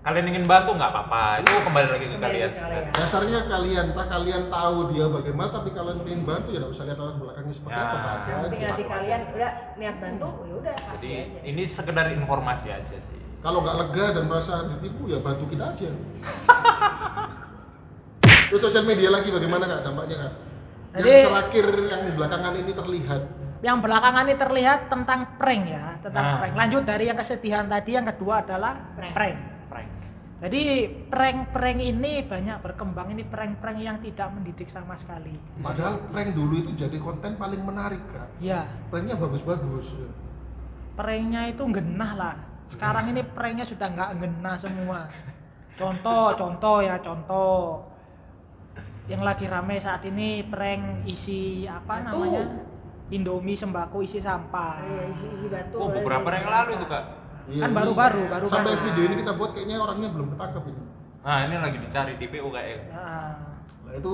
Kalian 0.01 0.27
ingin 0.27 0.45
bantu 0.45 0.73
nggak 0.73 0.91
apa-apa. 0.91 1.23
Itu 1.41 1.51
kembali 1.61 1.87
lagi 1.91 2.03
ke 2.03 2.11
Kembali 2.11 2.33
kalian. 2.33 2.51
kalian. 2.55 2.85
dasarnya 2.91 3.41
kalian 3.47 3.85
entah 3.93 4.07
kalian 4.09 4.43
tahu 4.49 4.77
dia 4.89 5.05
bagaimana 5.07 5.49
tapi 5.51 5.69
kalian 5.71 5.97
ingin 6.03 6.21
bantu 6.25 6.49
ya 6.49 6.57
tidak 6.57 6.71
usah 6.71 6.85
lihat 6.85 6.99
latar 6.99 7.17
belakangnya 7.19 7.53
seperti 7.53 7.71
Ya. 7.71 7.85
apa 7.85 8.11
aja. 8.11 8.33
hati 8.41 8.85
kalian 8.87 9.21
udah 9.31 9.51
niat 9.77 9.97
bantu 9.99 10.29
ya 10.43 10.55
udah 10.57 10.73
Jadi 10.73 10.97
kasih 10.97 11.13
aja 11.13 11.39
ini 11.45 11.63
sekedar 11.67 12.07
informasi 12.11 12.67
aja 12.71 12.97
sih. 12.99 13.19
kalau 13.41 13.59
nggak 13.61 13.77
lega 13.79 14.05
dan 14.15 14.23
merasa 14.27 14.53
ditipu 14.67 15.03
ya 15.07 15.19
bantu 15.19 15.45
kita 15.47 15.65
aja 15.67 15.89
terus 18.47 18.61
sosial 18.61 18.83
media 18.83 19.09
lagi 19.09 19.29
bagaimana 19.29 19.65
kak 19.65 19.81
dampaknya 19.83 20.17
kak 20.19 20.33
yang 20.91 20.99
Jadi- 20.99 21.25
terakhir 21.25 21.65
yang 21.87 22.01
belakangan 22.11 22.53
ini 22.55 22.73
terlihat 22.75 23.23
yang 23.61 23.77
belakangan 23.79 24.23
ini 24.25 24.35
terlihat 24.39 24.79
tentang 24.89 25.21
prank 25.37 25.63
ya 25.67 25.85
tentang 26.01 26.23
Nah. 26.27 26.37
prank 26.41 26.55
lanjut 26.55 26.83
dari 26.83 27.05
yang 27.07 27.15
kesedihan 27.15 27.67
tadi 27.67 27.91
yang 27.93 28.07
kedua 28.07 28.41
adalah 28.41 28.73
Prank. 28.97 29.37
Jadi 30.41 30.89
prank-prank 31.13 31.79
ini 31.85 32.25
banyak 32.25 32.65
berkembang. 32.65 33.13
Ini 33.13 33.29
prank-prank 33.29 33.77
yang 33.77 34.01
tidak 34.01 34.33
mendidik 34.33 34.73
sama 34.73 34.97
sekali. 34.97 35.37
Padahal 35.61 36.09
prank 36.09 36.33
dulu 36.33 36.65
itu 36.65 36.73
jadi 36.81 36.97
konten 36.97 37.37
paling 37.37 37.61
menarik 37.61 38.01
kak. 38.09 38.41
Ya 38.41 38.65
pranknya 38.89 39.21
bagus-bagus. 39.21 40.01
Pranknya 40.97 41.53
itu 41.53 41.61
genah 41.69 42.13
lah. 42.17 42.37
Sekarang 42.73 43.13
ini 43.13 43.21
pranknya 43.21 43.69
sudah 43.69 43.93
nggak 43.93 44.11
genah 44.17 44.57
semua. 44.57 45.01
Contoh 45.77 46.33
contoh 46.33 46.77
ya 46.81 46.97
contoh. 47.05 47.85
Yang 49.13 49.23
lagi 49.29 49.45
rame 49.45 49.77
saat 49.77 50.01
ini 50.09 50.41
prank 50.49 51.05
isi 51.05 51.69
apa 51.69 52.01
namanya? 52.01 52.65
Indomie 53.13 53.61
sembako 53.61 54.01
isi 54.09 54.25
sampah. 54.25 54.81
Iya, 54.89 55.03
isi 55.13 55.27
isi 55.37 55.47
batu. 55.53 55.77
Oh, 55.77 55.93
beberapa 55.93 56.33
yang 56.33 56.49
lalu 56.49 56.81
itu 56.81 56.87
kak. 56.89 57.20
Iya, 57.49 57.63
Kan 57.65 57.71
baru-baru, 57.73 58.23
baru 58.29 58.45
sampai 58.51 58.75
kan. 58.77 58.83
video 58.91 59.03
ini 59.09 59.15
kita 59.25 59.33
buat 59.39 59.51
kayaknya 59.57 59.77
orangnya 59.81 60.09
belum 60.13 60.29
ketangkep 60.37 60.65
ini 60.69 60.85
Nah 61.21 61.39
ini 61.45 61.57
lagi 61.61 61.77
dicari 61.85 62.13
DPO 62.17 62.49
kayak. 62.49 62.79
Nah, 62.93 63.31
Nah 63.85 63.93
itu 63.97 64.13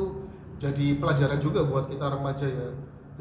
jadi 0.59 0.87
pelajaran 0.99 1.39
juga 1.39 1.61
buat 1.63 1.87
kita 1.87 2.07
remaja 2.11 2.47
ya. 2.47 2.69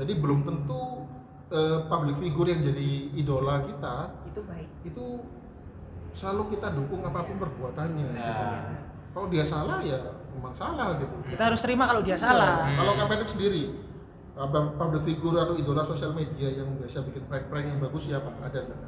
Jadi 0.01 0.13
belum 0.17 0.41
tentu 0.43 1.05
eh, 1.53 1.77
public 1.85 2.17
figure 2.17 2.50
yang 2.50 2.62
jadi 2.65 2.89
idola 3.13 3.62
kita 3.69 3.95
itu 4.25 4.41
baik 4.50 4.69
itu 4.83 5.05
selalu 6.17 6.57
kita 6.57 6.74
dukung 6.74 7.05
apa 7.05 7.21
pun 7.27 7.38
perbuatannya. 7.38 8.07
Ya. 8.17 8.35
Kalau 9.13 9.27
dia 9.29 9.45
salah 9.45 9.79
ya 9.85 10.00
memang 10.35 10.51
salah 10.59 11.00
gitu. 11.00 11.15
kita 11.31 11.43
harus 11.47 11.62
terima 11.63 11.88
kalau 11.88 12.03
dia 12.03 12.17
salah 12.19 12.67
Hmm. 12.67 12.75
Kalau 12.75 12.93
Kapetek 13.00 13.29
sendiri 13.31 13.63
public 14.75 15.03
figure 15.07 15.38
atau 15.39 15.55
idola 15.55 15.88
sosial 15.88 16.12
media 16.12 16.51
yang 16.51 16.67
biasa 16.75 17.07
bikin 17.07 17.24
prank-prank 17.31 17.71
yang 17.71 17.79
bagus 17.79 18.03
siapa? 18.03 18.27
Ada 18.43 18.59
nggak? 18.67 18.79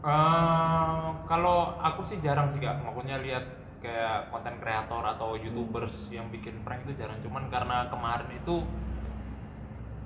Eh, 0.00 1.06
kalau 1.28 1.76
aku 1.76 2.00
sih 2.08 2.16
jarang 2.24 2.48
sih 2.48 2.56
kak, 2.56 2.80
maksudnya 2.80 3.20
lihat 3.20 3.44
kayak 3.84 4.32
konten 4.32 4.56
kreator 4.60 5.04
atau 5.04 5.36
youtubers 5.36 6.08
yang 6.08 6.28
bikin 6.32 6.64
prank 6.64 6.88
itu 6.88 6.96
jarang. 6.96 7.20
Cuman 7.20 7.52
karena 7.52 7.84
kemarin 7.92 8.32
itu 8.32 8.64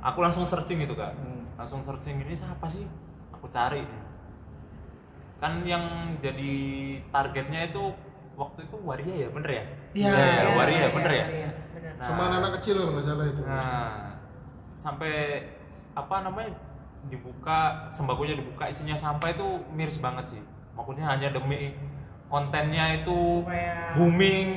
aku 0.03 0.19
langsung 0.19 0.43
searching 0.45 0.83
itu 0.83 0.95
kak, 0.99 1.15
Hmm. 1.15 1.47
langsung 1.55 1.79
searching 1.81 2.19
ini 2.27 2.35
siapa 2.35 2.67
sih? 2.67 2.83
Aku 3.31 3.47
cari. 3.47 3.87
Kan 5.39 5.63
yang 5.63 6.17
jadi 6.19 6.53
targetnya 7.15 7.71
itu 7.71 7.95
waktu 8.35 8.67
itu 8.67 8.77
Waria 8.83 9.15
ya, 9.15 9.29
bener 9.31 9.51
ya? 9.51 9.65
Iya, 9.95 10.11
Iya, 10.11 10.27
iya, 10.27 10.51
Waria 10.59 10.75
iya, 10.75 10.89
bener 10.91 11.13
ya? 11.15 11.27
iya. 11.31 11.51
Nah, 11.95 12.07
Sama 12.11 12.23
anak 12.43 12.51
kecil 12.59 12.75
kalau 12.83 12.93
nggak 12.99 13.07
salah 13.07 13.27
itu. 13.31 13.41
Nah, 13.47 13.91
sampai 14.75 15.15
apa 15.95 16.17
namanya 16.27 16.51
dibuka 17.09 17.89
sembakonya 17.91 18.37
dibuka 18.37 18.67
isinya 18.67 18.95
sampah 18.95 19.31
itu 19.31 19.47
miris 19.73 19.99
banget 19.99 20.37
sih. 20.37 20.43
Maksudnya 20.75 21.07
hanya 21.07 21.31
demi 21.31 21.75
kontennya 22.27 22.99
itu 22.99 23.45
Supaya- 23.45 23.95
booming, 23.95 24.49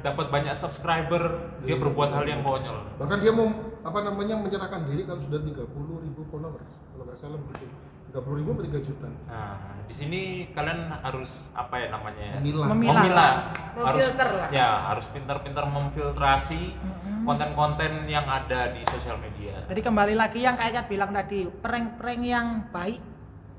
dapat 0.00 0.26
banyak 0.30 0.54
subscriber, 0.54 1.22
dia 1.60 1.74
Iya. 1.74 1.82
berbuat 1.82 2.10
hal 2.14 2.24
yang 2.24 2.40
konyol. 2.40 2.78
Bahkan 2.96 3.18
dia 3.20 3.32
mau 3.34 3.50
apa 3.82 3.98
namanya 4.00 4.38
menyerahkan 4.38 4.86
diri 4.86 5.02
kalau 5.04 5.20
sudah 5.22 5.40
30 5.42 5.96
ribu 6.02 6.22
followers 6.30 6.70
kalau 6.98 7.14
nggak 7.14 7.20
salah 7.22 7.38
begitu. 7.46 7.76
30 8.10 8.40
ribu 8.42 8.50
3 8.58 8.88
juta. 8.88 9.08
Nah, 9.30 9.84
di 9.86 9.94
sini 9.94 10.20
kalian 10.50 10.90
harus 10.98 11.52
apa 11.54 11.78
ya 11.78 11.94
namanya? 11.94 12.42
Memilah. 12.42 12.66
Memilah. 12.74 13.32
Harus 13.78 14.02
Memfilter 14.02 14.28
lah. 14.34 14.48
ya, 14.50 14.70
harus 14.90 15.06
pintar-pintar 15.14 15.64
memfiltrasi 15.70 16.62
Mm-mm. 16.74 17.22
konten-konten 17.22 18.10
yang 18.10 18.26
ada 18.26 18.74
di 18.74 18.82
sosial 18.90 19.20
media. 19.22 19.62
Jadi 19.70 19.78
kembali 19.84 20.18
lagi 20.18 20.42
yang 20.42 20.58
kayak 20.58 20.90
bilang 20.90 21.14
tadi, 21.14 21.46
prank-prank 21.46 22.22
yang 22.26 22.66
baik 22.74 22.98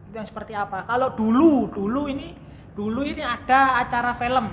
itu 0.10 0.16
yang 0.20 0.28
seperti 0.28 0.58
apa? 0.58 0.84
Kalau 0.84 1.16
dulu, 1.16 1.72
dulu 1.72 2.12
ini, 2.12 2.36
dulu 2.76 3.06
ini 3.08 3.24
ada 3.24 3.80
acara 3.86 4.18
film, 4.20 4.50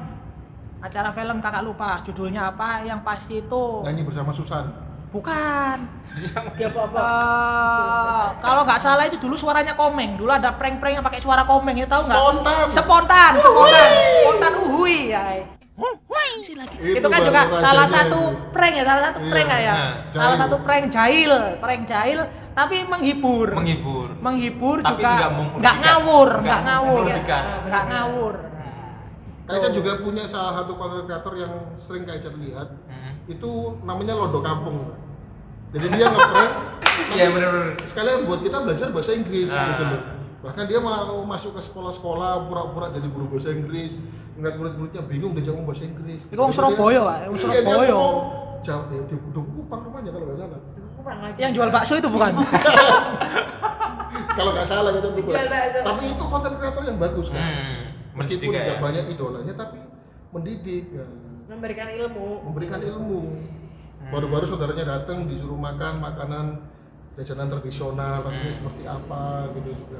acara 0.78 1.10
film 1.10 1.40
kakak 1.42 1.64
lupa 1.66 2.04
judulnya 2.06 2.54
apa, 2.54 2.84
yang 2.86 3.00
pasti 3.02 3.42
itu 3.42 3.82
Nyanyi 3.82 4.04
bersama 4.06 4.30
Susan. 4.30 4.85
Bukan. 5.10 5.78
dia 6.56 6.72
apa 6.72 6.80
apa 6.88 7.00
Eh, 7.04 8.24
kalau 8.40 8.64
nggak 8.64 8.80
salah 8.80 9.04
itu 9.04 9.20
dulu 9.20 9.36
suaranya 9.36 9.76
komeng. 9.76 10.16
Dulu 10.16 10.32
ada 10.32 10.56
prank-prank 10.56 10.96
yang 10.96 11.04
pakai 11.04 11.20
suara 11.20 11.44
komeng, 11.44 11.76
itu 11.76 11.84
tahu 11.84 12.08
nggak? 12.08 12.16
Spontan. 12.16 12.66
Spontan, 12.72 13.32
spontan, 13.36 13.82
spontan 14.24 14.52
uhui 14.64 15.12
ya. 15.12 15.44
Itu, 16.76 17.06
kan 17.12 17.20
baru 17.20 17.28
juga 17.28 17.42
salah 17.60 17.84
itu. 17.84 17.94
satu 18.00 18.20
prank 18.52 18.74
ya, 18.80 18.84
salah 18.88 19.02
satu 19.12 19.18
Iya. 19.20 19.28
prank 19.28 19.48
ya. 19.48 19.56
Nah, 19.76 19.92
salah 20.08 20.24
jahil. 20.24 20.40
satu 20.40 20.56
prank 20.64 20.84
jahil, 20.88 21.32
prank 21.60 21.82
jahil 21.84 22.18
tapi 22.56 22.76
menghibur. 22.88 23.48
Menghibur. 23.52 24.08
menghibur 24.16 24.76
Tapi 24.80 25.04
juga 25.04 25.12
nggak 25.60 25.76
ngawur, 25.84 26.30
Nggak 26.40 26.60
ngawur, 26.64 27.04
nggak 27.68 27.84
ngawur. 27.92 28.34
Kaica 29.46 29.68
juga 29.70 29.92
punya 29.96 30.26
salah 30.26 30.58
satu 30.58 30.74
konten 30.74 31.06
kreator 31.06 31.34
yang 31.34 31.52
sering 31.76 32.02
Kaica 32.02 32.34
lihat 32.34 32.68
Hmm. 32.84 33.14
itu 33.26 33.50
namanya 33.80 34.14
Lodo 34.16 34.40
Kampung. 34.40 34.90
Jadi 35.70 35.86
dia 35.92 36.06
ngeprank, 36.08 36.52
Iya, 37.14 37.26
bener-bener. 37.28 37.74
sekalian 37.82 38.18
buat 38.24 38.40
kita 38.40 38.58
belajar 38.60 38.88
bahasa 38.90 39.12
Inggris 39.12 39.50
Ah. 39.50 39.66
gitu 39.70 39.82
loh. 39.84 40.02
Bahkan 40.42 40.64
dia 40.64 40.78
mau 40.78 40.94
masuk 41.24 41.54
ke 41.54 41.62
sekolah-sekolah 41.62 42.46
pura-pura 42.46 42.90
jadi 42.90 43.06
guru 43.06 43.26
bahasa 43.28 43.50
Inggris, 43.50 43.98
ngeliat 44.34 44.54
murid-muridnya 44.56 45.02
bingung 45.04 45.32
dia 45.32 45.46
ngomong 45.48 45.66
bahasa 45.68 45.84
Inggris. 45.84 46.22
Itu 46.24 46.38
orang 46.38 46.50
Surabaya, 46.50 47.00
Pak. 47.00 47.16
Orang 47.24 47.34
Iya, 47.34 47.42
Surabaya. 47.62 47.98
dia 48.62 48.74
dia 48.84 49.02
di 49.04 49.16
Kupang 49.32 49.80
rumahnya 49.80 50.10
kalau 50.10 50.26
nggak 50.26 50.38
salah. 50.40 50.60
Yang 51.36 51.50
jual 51.54 51.70
bakso 51.70 51.94
itu 51.94 52.08
bukan? 52.08 52.30
kalau 54.36 54.50
nggak 54.52 54.66
salah 54.66 54.90
gitu 54.90 55.08
tapi 55.78 56.02
itu 56.04 56.24
konten 56.24 56.52
kreator 56.56 56.82
yang 56.82 56.98
bagus 56.98 57.26
kan 57.30 57.40
Hmm, 57.40 57.80
meskipun 58.16 58.48
nggak 58.50 58.66
ya. 58.66 58.80
banyak 58.80 59.04
idolanya 59.08 59.54
tapi 59.54 59.78
mendidik 60.30 60.84
ya. 60.90 61.06
memberikan 61.46 61.88
ilmu 61.88 62.28
memberikan 62.42 62.80
ilmu 62.82 63.20
Hmm. 63.96 64.12
baru-baru 64.12 64.44
saudaranya 64.46 64.84
datang 64.92 65.24
disuruh 65.24 65.56
makan 65.56 65.98
makanan 65.98 66.46
jajanan 67.14 67.48
tradisional 67.48 68.22
rasanya 68.22 68.44
Hmm. 68.46 68.58
seperti 68.60 68.82
apa 68.84 69.22
gitu 69.52 69.70
juga 69.74 69.98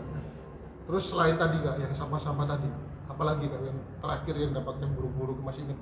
terus 0.85 1.05
selain 1.07 1.35
tadi 1.35 1.57
kak 1.59 1.77
yang 1.77 1.91
sampah-sampah 1.91 2.47
tadi 2.47 2.69
apalagi 3.07 3.49
kak 3.49 3.63
yang 3.63 3.79
terakhir 3.99 4.35
yang 4.37 4.53
dapatkan 4.53 4.89
buru-buru 4.93 5.35
masih 5.41 5.65
ingat? 5.65 5.81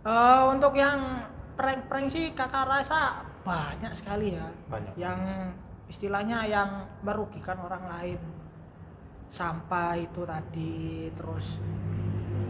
Eh, 0.00 0.42
untuk 0.46 0.72
yang 0.72 1.26
prank-prank 1.54 2.06
sih 2.08 2.30
kakak 2.32 2.64
rasa 2.64 3.26
banyak 3.42 3.92
sekali 3.92 4.32
ya 4.32 4.46
Banyak. 4.68 4.94
yang 4.94 5.20
istilahnya 5.84 6.46
yang 6.46 6.70
merugikan 7.02 7.58
orang 7.58 7.82
lain 7.88 8.20
sampah 9.28 9.92
itu 9.94 10.24
tadi 10.24 10.76
terus 11.12 11.60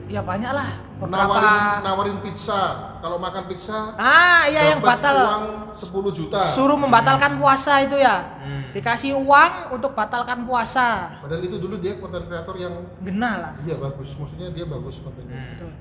ya 0.08 0.24
banyak 0.24 0.48
lah 0.50 0.68
beberapa. 0.96 1.20
Nawarin 1.20 1.60
nawarin 1.84 2.18
pizza. 2.24 2.62
Kalau 2.98 3.20
makan 3.20 3.44
pizza 3.46 3.92
ah 3.94 4.48
iya 4.48 4.74
yang 4.74 4.80
batal. 4.80 5.14
uang 5.14 5.46
10 5.76 6.18
juta. 6.18 6.40
Suruh 6.50 6.74
membatalkan 6.74 7.36
puasa 7.38 7.84
itu 7.84 7.94
ya. 7.94 8.40
Hmm. 8.40 8.64
dikasih 8.72 9.16
uang 9.16 9.74
untuk 9.74 9.92
batalkan 9.92 10.44
puasa. 10.44 11.18
Padahal 11.20 11.40
itu 11.40 11.56
dulu 11.56 11.76
dia 11.76 11.96
konten 11.96 12.24
kreator 12.24 12.56
yang 12.56 12.74
genah 13.00 13.34
lah. 13.38 13.52
Iya 13.62 13.76
bagus. 13.76 14.12
Maksudnya 14.16 14.48
dia 14.50 14.64
bagus 14.64 14.96
kontennya. 14.98 15.34
Hmm. 15.34 15.50
Betul. 15.54 15.72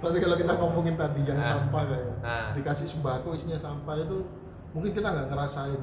tapi 0.00 0.16
kalau 0.16 0.32
kita 0.32 0.52
ngomongin 0.56 0.96
tadi 0.96 1.20
yang 1.28 1.36
Ah. 1.36 1.60
sampah 1.60 1.82
kayak 1.84 2.08
Ah. 2.24 2.48
dikasih 2.56 2.88
sembako 2.88 3.36
isinya 3.36 3.60
sampah 3.60 4.00
itu 4.00 4.24
mungkin 4.72 4.92
kita 4.92 5.08
nggak 5.08 5.28
ngerasain. 5.28 5.76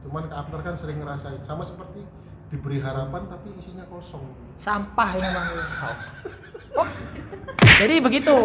Cuman 0.00 0.30
ke 0.30 0.34
Abner 0.34 0.60
kan 0.62 0.74
sering 0.74 1.02
ngerasain. 1.02 1.42
Sama 1.42 1.66
seperti 1.66 2.06
diberi 2.54 2.78
harapan 2.78 3.26
tapi 3.26 3.50
isinya 3.58 3.82
kosong. 3.90 4.22
Sampah 4.62 5.10
ya 5.18 5.26
memang 5.26 5.46
oh 6.78 6.88
jadi 7.58 7.98
begitu. 7.98 8.36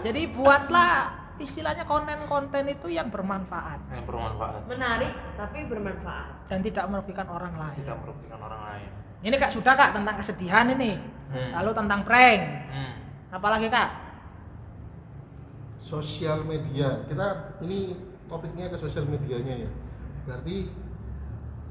Jadi 0.00 0.22
buatlah 0.32 0.92
istilahnya 1.36 1.84
konten-konten 1.84 2.64
itu 2.72 2.88
yang 2.88 3.12
bermanfaat. 3.12 3.92
Yang 3.92 4.08
bermanfaat. 4.08 4.60
Menarik 4.72 5.12
tapi 5.36 5.68
bermanfaat. 5.68 6.48
Dan 6.48 6.64
tidak 6.64 6.88
merugikan 6.88 7.28
orang 7.28 7.52
lain. 7.60 7.76
Tidak 7.84 7.98
merugikan 8.00 8.40
orang 8.40 8.62
lain. 8.72 8.88
Ini 9.22 9.36
kak 9.36 9.52
sudah 9.52 9.76
kak 9.76 9.92
tentang 9.92 10.16
kesedihan 10.16 10.66
ini. 10.72 11.20
Hmm. 11.32 11.48
lalu 11.56 11.70
tentang 11.72 12.00
prank. 12.04 12.40
Hmm. 12.72 12.92
apalagi 13.32 13.68
kak? 13.68 13.88
Sosial 15.80 16.44
media. 16.48 17.04
Kita 17.08 17.60
ini 17.64 17.96
topiknya 18.28 18.72
ke 18.72 18.76
sosial 18.80 19.04
medianya 19.04 19.68
ya. 19.68 19.70
Berarti 20.24 20.72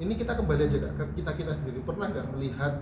ini 0.02 0.14
kita 0.18 0.34
kembali 0.34 0.62
aja 0.66 0.78
kak. 0.82 0.92
Ke 0.98 1.04
kita 1.22 1.32
kita 1.38 1.52
sendiri. 1.54 1.86
Pernah 1.86 2.10
nggak 2.10 2.28
melihat 2.34 2.74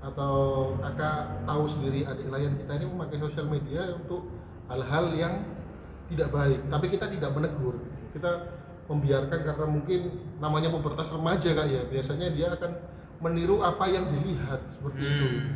atau 0.00 0.34
kakak 0.80 1.44
tahu 1.44 1.64
sendiri 1.68 2.04
adik 2.04 2.28
layan 2.28 2.56
kita 2.60 2.72
ini 2.76 2.84
memakai 2.88 3.16
sosial 3.20 3.48
media 3.48 3.96
untuk 3.96 4.28
hal-hal 4.68 5.12
yang 5.16 5.34
tidak 6.12 6.28
baik 6.32 6.60
tapi 6.72 6.86
kita 6.88 7.06
tidak 7.12 7.30
menegur? 7.36 7.76
Kita 8.16 8.30
membiarkan 8.84 9.40
karena 9.48 9.66
mungkin 9.68 10.00
namanya 10.40 10.68
pubertas 10.72 11.12
remaja 11.12 11.52
kak 11.52 11.68
ya. 11.68 11.82
Biasanya 11.88 12.32
dia 12.32 12.56
akan 12.56 12.72
meniru 13.20 13.60
apa 13.60 13.84
yang 13.88 14.08
dilihat 14.08 14.60
seperti 14.72 15.00
itu. 15.04 15.26
Hmm. 15.28 15.52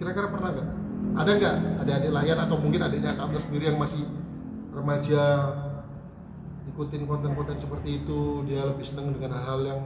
kira-kira 0.00 0.32
pernah 0.32 0.48
nggak? 0.56 0.68
Ada 1.10 1.30
nggak 1.36 1.56
adik-adik 1.84 2.10
layan 2.14 2.38
atau 2.40 2.56
mungkin 2.56 2.80
adiknya 2.80 3.12
kamu 3.18 3.36
sendiri 3.44 3.64
yang 3.68 3.78
masih 3.78 4.02
remaja 4.72 5.22
ikutin 6.72 7.04
konten-konten 7.04 7.58
seperti 7.60 8.00
itu? 8.02 8.46
Dia 8.48 8.64
lebih 8.64 8.86
seneng 8.86 9.12
dengan 9.12 9.36
hal-hal 9.36 9.60
yang 9.66 9.82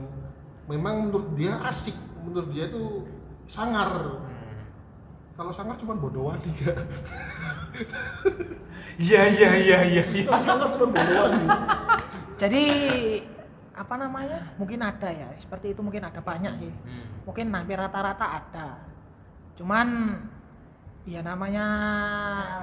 memang 0.65 1.09
menurut 1.09 1.29
dia 1.33 1.57
asik. 1.63 1.95
Menurut 2.21 2.49
dia 2.49 2.67
itu 2.67 3.05
sangar. 3.45 4.21
Kalau 5.35 5.51
sangar 5.51 5.75
cuma 5.75 5.93
bodoh 5.93 6.31
wadi 6.31 6.47
kan 6.63 6.79
Iya 8.95 9.21
iya 9.27 9.49
iya 9.59 9.79
iya. 9.83 10.03
kalau 10.23 10.41
sangar 10.41 10.67
cuma 10.71 10.87
bodoh 10.89 11.15
wadi 11.27 11.43
jadi 12.35 12.63
apa 13.75 13.93
namanya? 13.95 14.55
Mungkin 14.55 14.79
ada 14.79 15.11
ya. 15.11 15.27
Seperti 15.35 15.75
itu 15.75 15.83
mungkin 15.83 16.03
ada 16.03 16.19
banyak 16.19 16.53
sih. 16.59 16.71
Hmm. 16.71 17.27
mungkin 17.27 17.51
hampir 17.51 17.75
rata-rata 17.75 18.25
ada. 18.39 18.67
Cuman 19.59 20.19
ya 21.03 21.19
namanya 21.19 21.65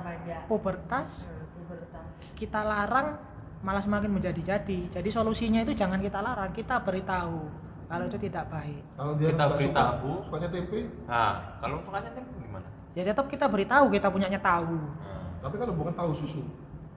remaja 0.01 0.49
pubertas 0.49 1.29
Hmm, 1.29 1.45
pubertas. 1.55 2.05
kita 2.35 2.65
larang 2.65 3.21
malah 3.61 3.85
semakin 3.85 4.17
menjadi-jadi. 4.17 4.89
Jadi 4.97 5.09
solusinya 5.13 5.61
itu 5.61 5.77
jangan 5.77 6.01
kita 6.01 6.25
larang 6.25 6.57
kita 6.57 6.81
beritahu 6.81 7.53
kalau 7.93 8.05
itu 8.07 8.19
tidak 8.19 8.49
baik 8.49 8.81
kalau 8.91 9.13
dia 9.15 9.29
Kita 9.29 9.37
nggak 9.37 9.49
suka 9.51 9.61
beritahu. 9.61 10.11
sukanya 10.25 10.49
tempe 10.49 10.79
Nah, 11.05 11.33
kalau 11.61 11.77
sukanya 11.79 12.11
tempe 12.11 12.33
gimana? 12.39 12.69
ya 12.91 13.03
tetap 13.03 13.27
kita 13.27 13.47
beritahu 13.47 13.85
kita 13.89 14.09
punyanya 14.09 14.41
tahu 14.41 14.77
Nah, 14.81 15.29
tapi 15.41 15.55
kalau 15.57 15.73
bukan 15.75 15.93
tahu 15.93 16.11
susu 16.15 16.41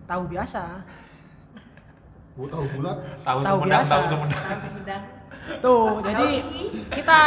tahu 0.05 0.23
biasa 0.25 0.61
gua 2.33 2.47
tahu 2.49 2.65
bulat 2.69 2.97
tahu, 3.21 3.39
Tahu 3.41 3.57
sumedang, 3.57 3.79
biasa. 3.79 3.91
tahu 3.91 4.03
sumedang. 4.05 4.43
Tahu 4.43 4.59
Sumedang. 4.65 5.03
tuh 5.57 5.87
jadi 6.01 6.27
kita 6.91 7.19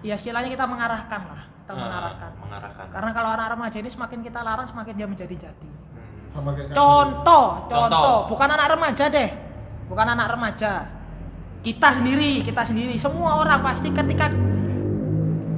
ya 0.00 0.14
istilahnya 0.14 0.50
kita 0.50 0.64
mengarahkan 0.64 1.20
lah 1.22 1.42
kita 1.46 1.70
Nah, 1.70 1.78
mengarahkan 1.78 2.30
mengarahkan. 2.38 2.86
karena 2.90 3.10
kalau 3.10 3.30
anak 3.30 3.46
remaja 3.50 3.76
ini 3.78 3.88
semakin 3.88 4.18
kita 4.20 4.40
larang 4.40 4.66
semakin 4.66 4.94
dia 4.94 5.06
menjadi-jadi 5.06 5.68
Hmm. 5.90 6.32
sama 6.32 6.50
kayak 6.52 6.68
contoh 6.70 7.46
contoh 7.66 7.86
Contoh. 7.86 8.18
bukan 8.28 8.48
anak 8.50 8.68
remaja 8.70 9.04
deh 9.06 9.30
bukan 9.86 10.06
anak 10.10 10.26
remaja 10.30 10.72
kita 11.60 11.88
sendiri 11.92 12.40
kita 12.40 12.62
sendiri 12.64 12.96
semua 12.96 13.36
orang 13.36 13.60
pasti 13.60 13.88
ketika 13.88 14.32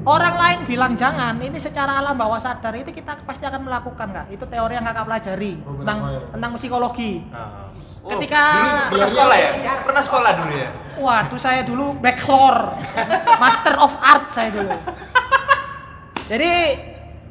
orang 0.02 0.34
lain 0.34 0.58
bilang 0.66 0.92
jangan 0.92 1.38
ini 1.38 1.54
secara 1.56 2.02
alam 2.02 2.18
bawah 2.18 2.36
sadar 2.36 2.74
itu 2.74 2.90
kita 2.90 3.22
pasti 3.22 3.46
akan 3.46 3.62
melakukan 3.62 4.10
nggak 4.10 4.26
itu 4.30 4.44
teori 4.44 4.74
yang 4.74 4.82
kakak 4.82 5.06
pelajari 5.06 5.52
Oh, 5.62 5.78
tentang 5.78 5.98
ya? 6.04 6.20
tentang 6.28 6.50
psikologi 6.54 7.12
Nah. 7.28 7.70
Ketika- 7.82 8.54
dulu 8.54 8.94
pernah 8.94 9.08
sekolah 9.08 9.36
ya? 9.36 9.50
Pernah 9.82 10.02
sekolah 10.02 10.30
dulu 10.36 10.52
ya? 10.54 10.68
Waduh 10.94 11.34
saya 11.36 11.60
dulu 11.62 11.98
bachelor, 11.98 12.78
master 13.36 13.74
of 13.76 13.90
art 14.00 14.30
saya 14.30 14.54
dulu. 14.54 14.70
Jadi 16.28 16.52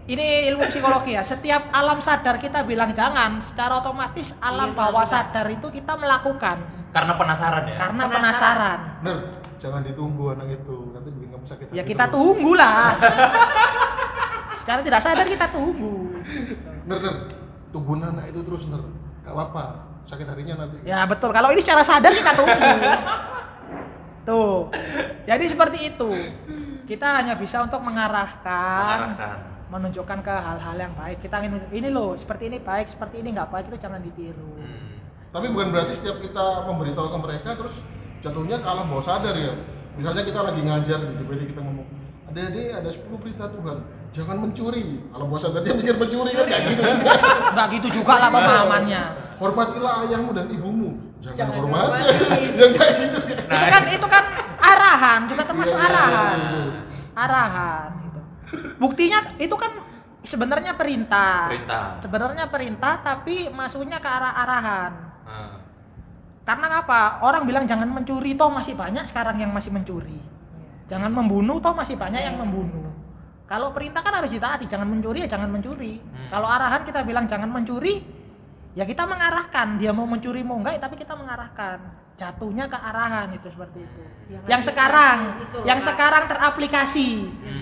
ini 0.08 0.26
ilmu 0.52 0.68
psikologi 0.68 1.16
ya. 1.16 1.24
Setiap 1.24 1.72
alam 1.72 2.04
sadar 2.04 2.36
kita 2.36 2.68
bilang 2.68 2.92
jangan, 2.92 3.40
secara 3.40 3.80
otomatis 3.80 4.36
alam 4.40 4.72
Iya, 4.72 4.78
bawah 4.78 4.92
melakukan. 5.00 5.14
sadar 5.14 5.46
itu 5.48 5.68
kita 5.72 5.94
melakukan 5.96 6.58
Karena 6.92 7.14
penasaran 7.16 7.64
ya? 7.66 7.78
karena 7.82 8.04
Penasaran. 8.06 8.80
bener 9.00 9.18
jangan 9.58 9.82
ditunggu 9.82 10.24
anak 10.32 10.48
itu 10.52 10.76
nanti 10.92 11.10
bikin 11.10 11.30
kamu 11.30 11.46
sakit 11.46 11.66
Ya 11.72 11.84
kita 11.84 12.06
terus. 12.06 12.14
tunggu 12.14 12.52
lah. 12.54 12.98
secara 14.60 14.82
tidak 14.82 15.00
sadar 15.00 15.26
kita 15.26 15.48
tunggu. 15.48 16.22
Ner, 16.84 16.98
ner, 16.98 17.16
tungguin 17.70 18.02
anak 18.04 18.30
itu 18.30 18.42
terus 18.42 18.66
ner, 18.66 18.82
gak 19.22 19.32
apa-apa, 19.32 19.64
sakit 20.06 20.26
hatinya 20.26 20.56
nanti. 20.60 20.78
Ya 20.84 21.02
betul. 21.04 21.30
Kalau 21.30 21.50
ini 21.50 21.60
secara 21.60 21.82
sadar 21.82 22.12
kita 22.12 22.32
tunggu. 22.34 22.70
Tuh. 24.22 24.70
Jadi 25.24 25.46
seperti 25.46 25.80
itu. 25.90 26.10
Kita 26.86 27.18
hanya 27.18 27.34
bisa 27.34 27.64
untuk 27.64 27.82
mengarahkan, 27.82 28.98
Mengarahkan. 29.10 29.38
menunjukkan 29.72 30.20
ke 30.20 30.34
hal-hal 30.36 30.76
yang 30.78 30.94
baik. 30.94 31.18
Kita 31.22 31.40
ingin 31.40 31.64
ini 31.72 31.88
loh, 31.88 32.14
seperti 32.14 32.46
ini 32.46 32.60
baik, 32.60 32.92
seperti 32.92 33.24
ini 33.24 33.32
nggak 33.32 33.48
baik 33.48 33.66
itu 33.70 33.78
jangan 33.80 33.98
ditiru. 33.98 34.60
Hmm. 34.60 35.00
Tapi 35.32 35.48
bukan 35.48 35.72
berarti 35.72 35.94
setiap 35.96 36.20
kita 36.20 36.68
memberitahu 36.68 37.08
ke 37.08 37.18
mereka 37.18 37.50
terus 37.56 37.80
jatuhnya 38.20 38.60
ke 38.60 38.68
alam 38.68 38.92
bawah 38.92 39.04
sadar 39.04 39.32
ya. 39.34 39.56
Misalnya 39.96 40.24
kita 40.24 40.40
lagi 40.40 40.62
ngajar 40.64 41.00
gitu, 41.04 41.24
jadi 41.28 41.44
kita 41.52 41.60
ngomong, 41.64 41.88
adik-adik 42.32 42.68
ada 42.72 42.90
10 42.92 43.12
perintah 43.20 43.48
Tuhan, 43.52 43.78
jangan 44.12 44.38
mencuri. 44.40 45.04
Alam 45.12 45.28
bawah 45.28 45.42
sadar 45.42 45.64
dia 45.64 45.76
mikir 45.76 45.96
mencuri 45.96 46.32
kan 46.32 46.46
kayak 46.48 46.64
gitu 46.72 46.82
juga. 46.84 47.12
Nggak 47.52 47.68
gitu 47.80 47.88
juga 48.00 48.14
lah 48.18 48.30
pemahamannya. 48.32 49.04
Hormatilah 49.36 49.94
ayahmu 50.06 50.32
dan 50.38 50.48
ibumu, 50.54 50.90
jangan, 51.18 51.38
Jangan 51.40 51.54
hormati. 51.58 52.00
Jangan 52.56 52.74
kayak 52.78 52.94
gitu. 53.02 53.18
Nah, 53.50 53.58
itu 53.58 53.72
kan 53.74 53.84
itu 53.90 54.08
kan 54.08 54.24
arahan, 54.62 55.20
juga 55.26 55.44
termasuk 55.44 55.74
Iya, 55.74 55.82
iya, 55.82 55.90
arahan. 55.90 56.38
iya, 56.38 56.60
iya. 56.62 56.82
Arahan 57.12 57.90
gitu. 58.06 58.20
Buktinya 58.78 59.20
itu 59.36 59.56
kan 59.58 59.72
sebenarnya 60.22 60.78
perintah. 60.78 61.50
Perintah. 61.50 61.84
Sebenarnya 62.00 62.46
perintah 62.48 62.94
tapi 63.02 63.50
masuknya 63.50 63.98
ke 63.98 64.08
arah 64.08 64.34
arahan. 64.38 64.92
Karena 66.42 66.82
apa? 66.82 67.22
Orang 67.22 67.46
bilang 67.46 67.70
jangan 67.70 67.86
mencuri, 67.90 68.34
toh 68.34 68.50
masih 68.50 68.74
banyak 68.74 69.06
sekarang 69.06 69.38
yang 69.38 69.54
masih 69.54 69.70
mencuri. 69.70 70.18
Jangan 70.90 71.14
membunuh, 71.14 71.62
toh 71.62 71.72
masih 71.72 71.96
banyak 71.96 72.20
yang 72.20 72.36
membunuh. 72.42 72.90
Kalau 73.46 73.76
perintah 73.76 74.00
kan 74.00 74.16
harus 74.16 74.32
ditaati, 74.32 74.66
jangan 74.66 74.88
mencuri 74.88 75.28
ya 75.28 75.30
jangan 75.36 75.52
mencuri. 75.52 76.00
Hmm. 76.00 76.32
Kalau 76.32 76.48
arahan 76.48 76.88
kita 76.88 77.04
bilang 77.04 77.28
jangan 77.28 77.52
mencuri, 77.52 78.00
ya 78.74 78.88
kita 78.88 79.04
mengarahkan. 79.04 79.76
Dia 79.76 79.92
mau 79.92 80.08
mencuri 80.08 80.42
mau 80.42 80.56
enggak, 80.58 80.80
tapi 80.80 80.96
kita 80.96 81.14
mengarahkan. 81.20 81.78
Jatuhnya 82.16 82.72
ke 82.72 82.78
arahan 82.80 83.28
itu 83.36 83.48
seperti 83.52 83.84
itu. 83.84 84.02
Yang 84.32 84.44
yang 84.48 84.62
sekarang, 84.64 85.18
itu, 85.44 85.58
yang 85.68 85.80
sekarang 85.84 86.24
teraplikasi. 86.32 87.10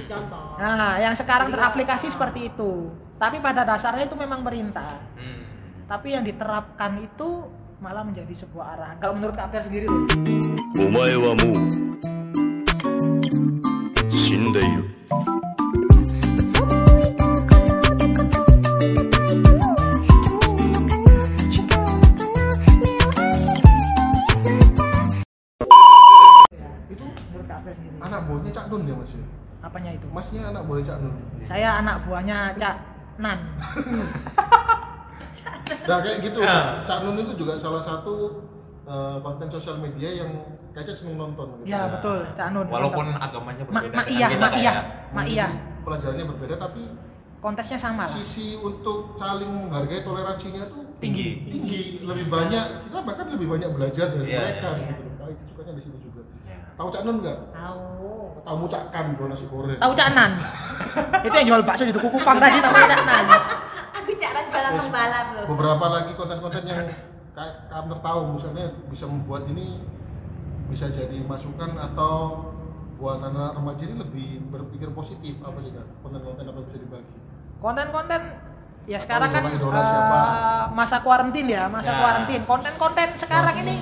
Contoh 0.09 0.49
Nah, 0.59 0.99
yang 0.99 1.15
sekarang 1.15 1.49
teraplikasi 1.49 2.11
seperti 2.11 2.51
itu. 2.51 2.91
Tapi 3.15 3.39
pada 3.39 3.63
dasarnya 3.63 4.05
itu 4.05 4.15
memang 4.19 4.43
perintah. 4.43 4.99
Hmm. 5.15 5.41
Tapi 5.87 6.13
yang 6.13 6.23
diterapkan 6.27 7.01
itu 7.01 7.47
malah 7.79 8.03
menjadi 8.03 8.35
sebuah 8.35 8.75
arahan. 8.75 8.95
Kalau 8.99 9.13
menurut 9.15 9.35
Kak 9.39 9.55
Fer 9.55 9.63
sendiri. 9.63 9.87
Umae 10.79 11.15
wa 11.15 11.31
mu 11.39 11.51
shindairu. 14.11 14.83
anak 27.99 28.25
buahnya 28.25 28.51
Cak 28.51 28.65
Nun 28.73 28.89
ya 28.89 28.95
mas 28.95 29.13
apanya 29.61 29.91
itu 29.93 30.07
masnya 30.09 30.49
anak 30.49 30.63
buahnya 30.65 30.85
Cak 30.87 30.97
Nun 31.03 31.15
saya 31.45 31.69
anak 31.77 31.97
buahnya 32.09 32.37
Cak 32.57 32.75
Nan 33.21 33.39
nah 35.81 35.97
kayak 35.99 36.17
gitu 36.21 36.39
Ya. 36.39 36.83
Cak 36.83 36.99
Nun 37.03 37.17
itu 37.17 37.33
juga 37.37 37.53
salah 37.55 37.79
satu 37.79 38.43
eh, 38.83 39.17
konten 39.19 39.47
sosial 39.49 39.77
media 39.77 40.09
yang 40.15 40.31
kayaknya 40.69 40.95
seneng 40.95 41.17
nonton 41.17 41.47
gitu. 41.57 41.65
ya 41.67 41.89
betul 41.89 42.25
Cak 42.31 42.49
Nun 42.49 42.67
Walaupun 42.67 43.05
agamanya 43.11 43.63
Ma, 43.65 43.79
berbeda. 43.79 43.95
ma 43.95 44.01
dengan 44.01 44.05
iya 44.07 44.27
ma 44.31 44.49
iya 44.51 44.63
ya. 44.63 44.73
ma 45.09 45.21
iya 45.23 45.47
pelajarannya 45.81 46.25
berbeda 46.27 46.55
tapi 46.57 46.81
konteksnya 47.39 47.77
sama 47.77 48.03
lah 48.03 48.11
sisi 48.11 48.57
untuk 48.57 49.15
saling 49.15 49.47
menghargai 49.47 50.01
toleransinya 50.01 50.67
tuh 50.67 50.83
Tinggi. 50.99 51.47
tinggi 51.47 51.81
lebih 52.01 52.27
banyak 52.27 52.83
kita 52.83 52.99
bahkan 53.01 53.31
lebih 53.31 53.47
banyak 53.47 53.69
belajar 53.69 54.11
dari 54.11 54.27
Iya, 54.27 54.39
mereka 54.41 54.69
iya. 54.73 54.87
gitu 54.91 55.03
nah, 55.13 55.27
itu 55.29 55.43
sukanya 55.47 55.71
di 55.71 55.81
situ 55.81 55.97
juga 56.01 56.21
Iya. 56.43 56.57
tahu 56.75 56.87
Cak 56.89 57.01
Nun 57.03 57.17
nggak 57.19 57.37
Tahu. 57.49 58.11
tahu 58.41 58.63
Cak 58.67 58.83
Kan 58.89 59.05
bro 59.15 59.25
nasi 59.27 59.45
goreng 59.45 59.77
tahu 59.77 59.93
Cak 59.93 60.09
Nan 60.11 60.31
itu 61.25 61.35
yang 61.37 61.47
jual 61.47 61.61
bakso 61.63 61.83
di 61.83 61.93
tuku 61.93 62.07
kupang 62.09 62.37
tadi 62.37 62.57
tahu 62.59 62.73
Cak 62.75 63.01
Nan 63.01 63.25
Aku 63.89 64.11
cara 64.17 64.39
jalan 64.49 64.71
pembalap 64.77 65.27
loh. 65.33 65.45
beberapa 65.55 65.85
lagi 65.89 66.11
konten-konten 66.13 66.63
yang 66.65 66.85
kamu 67.71 67.95
tahu 68.03 68.21
misalnya 68.35 68.65
bisa 68.91 69.05
membuat 69.07 69.47
ini 69.47 69.79
bisa 70.69 70.91
jadi 70.91 71.17
masukan 71.25 71.73
atau 71.79 72.45
buat 72.99 73.23
anak 73.23 73.55
remaja 73.55 73.83
ini 73.87 73.95
lebih 73.95 74.29
berpikir 74.51 74.91
positif. 74.91 75.39
Apa 75.41 75.63
sih 75.63 75.71
kan 75.71 75.87
konten-konten 76.03 76.45
apa 76.45 76.59
bisa 76.67 76.77
dibagi? 76.77 77.15
Konten-konten 77.63 78.21
ya 78.89 78.97
sekarang 78.97 79.29
kan 79.29 79.43
siapa? 79.45 80.21
masa 80.73 80.97
kuarantin 80.99 81.45
ya 81.45 81.69
masa 81.69 81.93
Ya. 81.93 81.99
kuarantin 82.01 82.41
konten-konten 82.43 83.07
sekarang 83.15 83.55
ini 83.61 83.75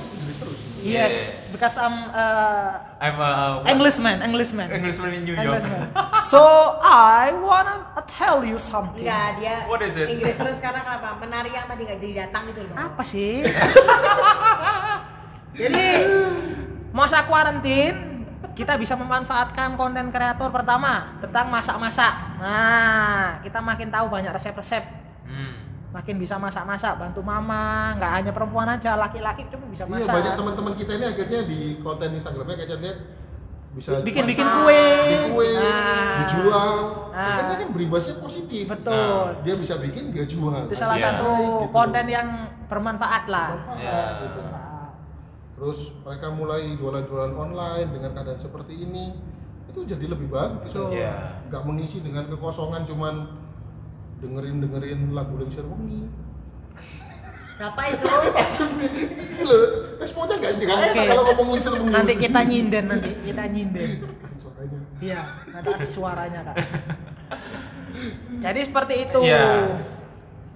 yes 0.78 1.16
Yeah. 1.16 1.50
because 1.52 1.74
I'm 1.76 2.12
uh, 2.12 2.70
I'm 3.02 3.18
a 3.18 3.32
Englishman 3.66 4.20
Englishman 4.22 4.68
Englishman 4.70 5.10
in 5.16 5.24
New 5.24 5.34
York. 5.34 5.64
Englishman. 5.64 5.90
so 6.32 6.44
I 6.84 7.32
wanna 7.34 7.88
tell 8.06 8.44
you 8.44 8.60
something 8.60 9.02
Enggak, 9.02 9.42
dia 9.42 9.64
What 9.66 9.82
is 9.82 9.96
it? 9.96 10.12
Inggris 10.12 10.36
terus 10.36 10.60
karena 10.60 10.84
kenapa? 10.84 11.18
Menari 11.18 11.50
yang 11.50 11.66
tadi 11.66 11.82
nggak 11.82 11.98
jadi 11.98 12.14
datang 12.28 12.52
gitu 12.52 12.62
loh. 12.68 12.76
apa 12.78 13.02
sih 13.02 13.42
jadi 15.60 15.86
masa 16.94 17.26
kuarantin 17.26 18.07
kita 18.58 18.74
bisa 18.76 18.98
memanfaatkan 18.98 19.78
konten 19.78 20.10
kreator 20.10 20.50
pertama 20.50 21.14
tentang 21.22 21.46
masak-masak 21.48 22.14
nah 22.38 23.38
kita 23.40 23.62
makin 23.62 23.88
tahu 23.88 24.10
banyak 24.10 24.34
resep-resep 24.34 24.84
Hmm. 25.24 25.54
makin 25.92 26.16
bisa 26.18 26.36
masak-masak 26.36 26.96
bantu 26.96 27.20
mama 27.20 27.92
nggak 27.94 28.12
hanya 28.14 28.32
perempuan 28.32 28.66
aja 28.66 28.96
laki-laki 28.96 29.44
cuma 29.48 29.68
bisa 29.68 29.84
iya 29.84 30.00
masak 30.00 30.14
banyak 30.14 30.34
teman-teman 30.34 30.74
kita 30.74 30.92
ini 30.94 31.06
akhirnya 31.06 31.40
di 31.44 31.60
konten 31.80 32.16
Instagramnya 32.16 32.56
kayak 32.58 32.80
lihat 32.80 32.98
bisa 33.70 34.02
Bikin-bikin 34.02 34.42
masak, 34.42 34.58
kue. 34.58 34.84
bikin 35.04 35.24
kue 35.30 35.52
Nah. 35.54 36.16
dijual 36.18 36.74
Nah. 37.12 37.28
akhirnya 37.30 37.56
kan 37.58 37.70
berimbasnya 37.70 38.16
positif 38.18 38.64
betul 38.66 39.22
dia 39.44 39.54
bisa 39.54 39.76
bikin 39.78 40.04
dia 40.10 40.26
jual 40.26 40.62
itu 40.64 40.74
salah 40.74 40.96
Iya. 40.96 41.06
satu 41.14 41.34
Gitu. 41.62 41.70
konten 41.70 42.06
yang 42.08 42.28
bermanfaat 42.66 43.24
lah 43.28 43.48
Bermanfaat, 43.54 43.84
Iya. 43.84 44.22
gitu. 44.24 44.40
Terus 45.58 45.80
mereka 46.06 46.30
mulai 46.30 46.78
jualan-jualan 46.78 47.34
online 47.34 47.90
dengan 47.90 48.14
keadaan 48.14 48.38
seperti 48.38 48.78
ini 48.78 49.18
itu 49.68 49.80
jadi 49.84 50.06
lebih 50.06 50.30
bagus 50.30 50.70
Betul. 50.70 50.94
Iya. 50.94 51.42
nggak 51.50 51.64
mengisi 51.66 51.98
dengan 52.00 52.30
kekosongan 52.30 52.86
cuman 52.86 53.16
dengerin 54.22 54.62
dengerin 54.62 55.00
lagu 55.12 55.34
Lengser 55.38 55.66
Wengi 55.66 56.06
Siapa 57.58 57.90
itu? 57.90 58.06
loh 59.50 59.66
responnya 59.98 60.38
nggak 60.38 60.52
nggak 60.62 60.78
Oke. 60.94 61.02
kalau 61.10 61.24
ngomong 61.34 61.48
Lengser 61.58 61.74
Wengi 61.74 61.90
nanti 61.90 62.14
kita 62.16 62.40
nyinden 62.46 62.86
nanti 62.86 63.10
kita 63.26 63.44
nyinden 63.50 63.90
Kan 64.06 64.34
suaranya 64.38 64.80
iya 65.02 65.22
nanti 65.50 65.70
ada 65.74 65.88
suaranya 65.90 66.40
kak 66.46 66.56
jadi 68.46 68.60
seperti 68.62 68.94
itu 69.10 69.20
Iya. 69.26 69.46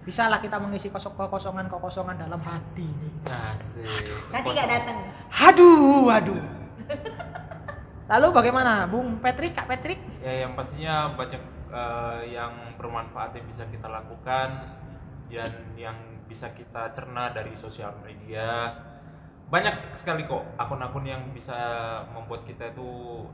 Bisa 0.01 0.25
lah 0.27 0.41
kita 0.41 0.57
mengisi 0.57 0.89
kosong 0.89 1.13
kekosongan 1.13 1.69
kekosongan 1.69 2.17
dalam 2.17 2.41
hati 2.41 2.89
Asik. 3.21 3.85
Nanti 4.33 4.49
nggak 4.49 4.69
datang. 4.69 4.97
aduh 5.29 6.09
aduh 6.09 6.43
lalu 8.11 8.27
bagaimana 8.33 8.89
Bung 8.89 9.21
Patrick 9.21 9.53
Kak 9.53 9.69
Patrick 9.69 10.01
Ya 10.21 10.45
yang 10.45 10.53
pastinya 10.53 11.13
banyak 11.17 11.41
eh, 11.73 12.21
yang 12.33 12.77
bermanfaat 12.77 13.33
yang 13.37 13.45
bisa 13.49 13.65
kita 13.69 13.89
lakukan 13.89 14.49
dan 15.31 15.53
yang 15.79 15.97
bisa 16.27 16.51
kita 16.55 16.95
cerna 16.95 17.31
dari 17.35 17.51
sosial 17.59 17.95
media. 18.05 18.71
Banyak 19.51 19.99
sekali 19.99 20.23
kok 20.23 20.55
akun-akun 20.55 21.03
yang 21.03 21.23
bisa 21.35 21.59
membuat 22.15 22.47
kita 22.47 22.71
itu 22.71 22.87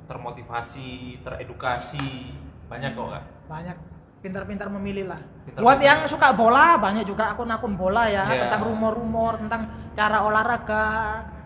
termotivasi, 0.10 1.22
teredukasi. 1.22 2.34
Banyak 2.66 2.98
kok 2.98 3.08
kak. 3.14 3.24
banyak 3.48 3.78
pintar-pintar 4.20 4.68
memilih 4.72 5.06
lah 5.08 5.22
Pintar-pintar. 5.44 5.62
buat 5.62 5.80
yang 5.80 6.00
suka 6.06 6.28
bola 6.32 6.76
banyak 6.76 7.04
juga 7.04 7.32
akun-akun 7.32 7.74
bola 7.74 8.06
ya 8.06 8.26
Iya. 8.26 8.42
tentang 8.46 8.62
rumor-rumor 8.66 9.38
tentang 9.38 9.62
cara 9.94 10.18
olahraga 10.22 10.86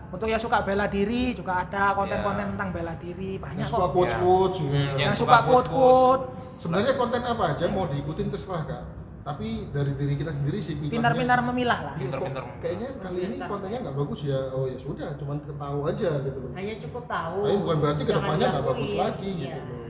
untuk 0.08 0.28
yang 0.28 0.36
suka 0.36 0.60
bela 0.60 0.84
diri 0.86 1.32
juga 1.32 1.62
ada 1.62 1.92
konten-konten 1.92 2.42
Iya. 2.42 2.52
tentang 2.52 2.68
bela 2.70 2.94
diri 2.94 3.36
banyak 3.36 3.58
yang 3.58 3.68
suka 3.68 3.82
kok 3.82 3.92
quotes 3.92 4.14
quotes 4.14 4.56
Hmm, 4.56 4.62
juga. 4.62 4.76
yang 4.78 4.98
yang 4.98 5.12
suka 5.12 5.32
suka 5.32 5.46
quote-quote 5.46 6.24
sebenarnya 6.58 6.94
konten 6.94 7.20
apa 7.22 7.44
aja 7.50 7.64
mau 7.66 7.84
diikutin 7.86 8.28
terserah 8.28 8.62
kak 8.62 8.82
tapi 9.22 9.70
dari 9.70 9.94
diri 9.94 10.14
kita 10.16 10.32
sendiri 10.32 10.58
sih 10.58 10.74
pintar-pintar 10.74 11.38
memilah 11.40 11.78
lah 11.80 11.94
Iya, 11.94 12.10
Pintar-pintar 12.10 12.42
memilah. 12.42 12.58
kayaknya 12.58 12.88
kali 12.98 13.18
ini 13.18 13.26
Pintar. 13.30 13.48
kontennya 13.48 13.78
nggak 13.80 13.96
bagus 13.96 14.20
ya 14.22 14.38
oh 14.50 14.64
ya 14.66 14.76
sudah 14.76 15.08
cuman 15.14 15.36
ketahu 15.40 15.78
aja 15.86 16.10
gitu 16.20 16.38
loh 16.40 16.50
Hanya 16.52 16.74
cukup 16.80 17.04
tahu. 17.06 17.38
tapi 17.38 17.56
bukan 17.58 17.76
berarti 17.78 18.02
ke 18.02 18.12
depannya 18.12 18.46
nggak 18.48 18.64
bagus 18.66 18.92
lagi 18.92 19.30
Iya. 19.38 19.54
gitu 19.54 19.70
loh 19.70 19.81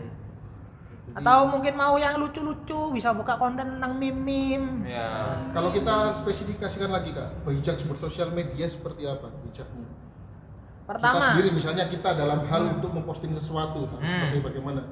Atau 1.13 1.45
mungkin 1.45 1.77
mau 1.77 1.95
yang 1.97 2.17
lucu-lucu 2.17 2.97
bisa 2.97 3.13
buka 3.13 3.37
konten 3.37 3.77
tentang 3.77 4.01
meme-meme. 4.01 4.89
Ya. 4.89 5.37
kalau 5.53 5.69
kita 5.69 6.17
spesifikasikan 6.21 6.89
lagi 6.89 7.13
kak 7.13 7.45
bijak 7.45 7.81
bersosial 7.85 8.33
media 8.33 8.65
seperti 8.67 9.05
apa 9.05 9.29
bijaknya? 9.45 9.85
Kita 9.85 10.89
pertama 10.89 11.21
sendiri 11.23 11.53
misalnya 11.53 11.85
kita 11.87 12.17
dalam 12.17 12.45
hal 12.47 12.81
untuk 12.81 12.91
memposting 12.91 13.33
sesuatu 13.33 13.87
Hmm. 13.87 14.01
seperti 14.01 14.39
bagaimana? 14.41 14.83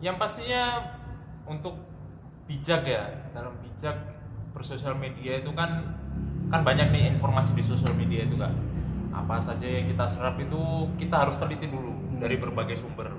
Yang 0.00 0.16
pastinya 0.16 0.62
untuk 1.44 1.76
bijak 2.48 2.82
ya 2.82 3.04
dalam 3.30 3.54
bijak 3.60 3.96
bersosial 4.50 4.96
media 4.96 5.38
itu 5.38 5.52
kan 5.52 5.94
kan 6.50 6.66
banyak 6.66 6.90
nih 6.90 7.14
informasi 7.14 7.54
di 7.54 7.62
sosial 7.62 7.94
media 7.94 8.26
itu 8.26 8.34
kan 8.34 8.50
apa 9.10 9.38
saja 9.38 9.62
yang 9.62 9.86
kita 9.86 10.06
serap 10.06 10.34
itu 10.36 10.58
kita 10.96 11.14
harus 11.14 11.36
teliti 11.36 11.68
dulu 11.68 11.92
Hmm. 11.92 12.18
dari 12.18 12.36
berbagai 12.36 12.80
sumber 12.80 13.14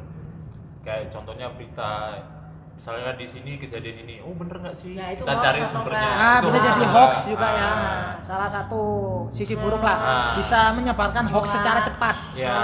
kayak 0.82 1.10
contohnya 1.10 1.48
berita 1.52 2.18
misalnya 2.72 3.14
di 3.14 3.26
sini 3.26 3.52
kejadian 3.56 3.98
ini 4.02 4.16
oh 4.20 4.34
bener 4.34 4.58
nggak 4.58 4.74
sih 4.74 4.94
Nah, 4.94 5.10
itu 5.10 5.22
kita 5.22 5.32
hoax 5.32 5.44
cari 5.44 5.60
atau 5.60 5.70
sumbernya 5.70 6.02
enggak? 6.02 6.18
ah 6.18 6.34
Itu 6.34 6.48
bisa 6.48 6.58
hoax 6.58 6.66
jadi 6.66 6.82
atau 6.82 6.92
hoax 6.92 7.14
juga 7.24 7.48
ya 7.48 7.70
Ah, 7.70 8.10
salah 8.22 8.50
satu 8.50 8.82
sisi 9.32 9.54
buruk 9.56 9.82
lah 9.82 9.98
Ah. 9.98 10.30
bisa 10.34 10.60
menyebarkan 10.74 11.24
hoax 11.28 11.46
Hoax. 11.46 11.56
secara 11.56 11.80
cepat 11.84 12.16
ya 12.34 12.58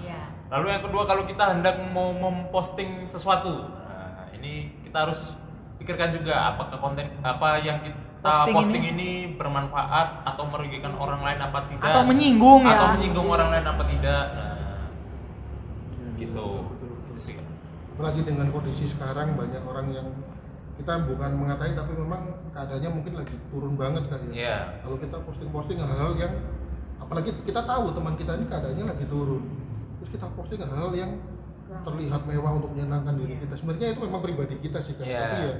Iya. 0.00 0.20
Lalu 0.48 0.66
yang 0.68 0.82
kedua 0.82 1.02
kalau 1.04 1.22
kita 1.24 1.44
hendak 1.48 1.76
mau 1.86 2.10
memposting 2.10 3.04
sesuatu, 3.04 3.70
nah, 3.84 4.26
ini 4.32 4.52
kita 4.80 5.04
harus 5.04 5.36
pikirkan 5.76 6.10
juga 6.10 6.34
apakah 6.50 6.74
konten 6.76 7.06
apa 7.20 7.60
yang 7.60 7.78
kita 7.80 7.96
Posting 8.20 8.52
posting, 8.52 8.82
ini- 8.82 8.92
ini. 8.92 9.10
bermanfaat 9.32 10.26
atau 10.26 10.44
merugikan 10.44 10.92
orang 10.92 11.20
lain 11.20 11.38
apa 11.38 11.64
tidak? 11.66 11.86
atau 11.86 12.02
menyinggung 12.02 12.62
ya 12.62 12.74
Atau 12.74 12.88
menyinggung 12.96 13.28
orang 13.28 13.48
lain 13.50 13.66
apa 13.66 13.82
tidak? 13.86 14.24
Nah, 14.30 14.84
gitu. 16.16 16.48
Betul, 16.66 16.90
betul. 16.90 16.90
Itu 17.06 17.20
sih. 17.22 17.34
Apalagi 18.00 18.24
dengan 18.24 18.48
kondisi 18.48 18.88
sekarang 18.88 19.36
banyak 19.36 19.60
orang 19.60 19.92
yang 19.92 20.08
kita 20.80 21.04
bukan 21.04 21.36
mengatai 21.36 21.76
tapi 21.76 21.92
memang 21.92 22.32
keadaannya 22.56 22.88
mungkin 22.96 23.12
lagi 23.20 23.36
turun 23.52 23.76
banget 23.76 24.08
kan 24.08 24.24
ya. 24.24 24.32
Iya. 24.32 24.56
Kalau 24.80 24.96
kita 24.96 25.20
posting-posting 25.28 25.76
hal-hal 25.76 26.16
yang 26.16 26.32
apalagi 26.96 27.36
kita 27.44 27.60
tahu 27.60 27.92
teman 27.92 28.16
kita 28.16 28.40
ini 28.40 28.48
keadaannya 28.48 28.84
lagi 28.96 29.04
turun. 29.04 29.44
Terus 30.00 30.10
kita 30.16 30.32
posting 30.32 30.64
hal-hal 30.64 30.96
yang 30.96 31.20
terlihat 31.84 32.24
mewah 32.24 32.56
untuk 32.56 32.72
menyenangkan 32.72 33.20
diri 33.20 33.36
kita. 33.36 33.60
Sebenarnya 33.60 33.92
itu 33.92 34.00
memang 34.00 34.24
pribadi 34.24 34.56
kita 34.56 34.80
sih 34.80 34.96
kan. 34.96 35.04
Iya. 35.04 35.20
Tapi 35.20 35.36
ya 35.44 35.52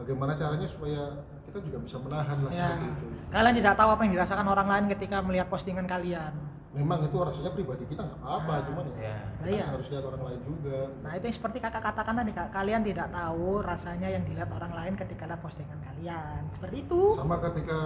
bagaimana 0.00 0.32
caranya 0.32 0.68
supaya 0.72 1.28
kita 1.56 1.64
juga 1.64 1.78
bisa 1.80 1.96
menahan 1.98 2.36
lah 2.38 2.50
ya 2.52 2.68
seperti 2.68 2.86
itu. 2.86 3.06
kalian 3.26 3.54
tidak 3.56 3.74
tahu 3.74 3.88
apa 3.88 4.00
yang 4.02 4.12
dirasakan 4.12 4.46
orang 4.46 4.68
lain 4.68 4.84
ketika 4.92 5.16
melihat 5.18 5.48
postingan 5.48 5.88
kalian 5.88 6.34
Memang 6.70 7.00
itu 7.02 7.16
rasanya 7.16 7.56
pribadi 7.56 7.88
kita 7.88 8.04
nggak 8.04 8.20
apa-apa, 8.20 8.52
Nah. 8.52 8.60
cuman 8.68 8.84
ya 8.92 9.16
kita 9.40 9.48
Iya. 9.48 9.64
harus 9.72 9.86
lihat 9.88 10.04
orang 10.04 10.22
lain 10.28 10.40
juga. 10.44 10.78
Nah 11.00 11.12
itu 11.16 11.24
yang 11.24 11.36
seperti 11.40 11.56
kakak 11.56 11.82
katakan 11.82 12.14
tadi 12.14 12.32
kak, 12.36 12.48
kalian 12.52 12.82
tidak 12.84 13.08
tahu 13.08 13.48
rasanya 13.64 14.08
yang 14.12 14.22
dilihat 14.22 14.50
orang 14.52 14.72
lain 14.76 14.92
ketika 14.94 15.24
lihat 15.24 15.40
postingan 15.40 15.80
kalian. 15.80 16.40
Seperti 16.52 16.76
itu. 16.78 17.00
sama 17.16 17.40
ketika 17.40 17.80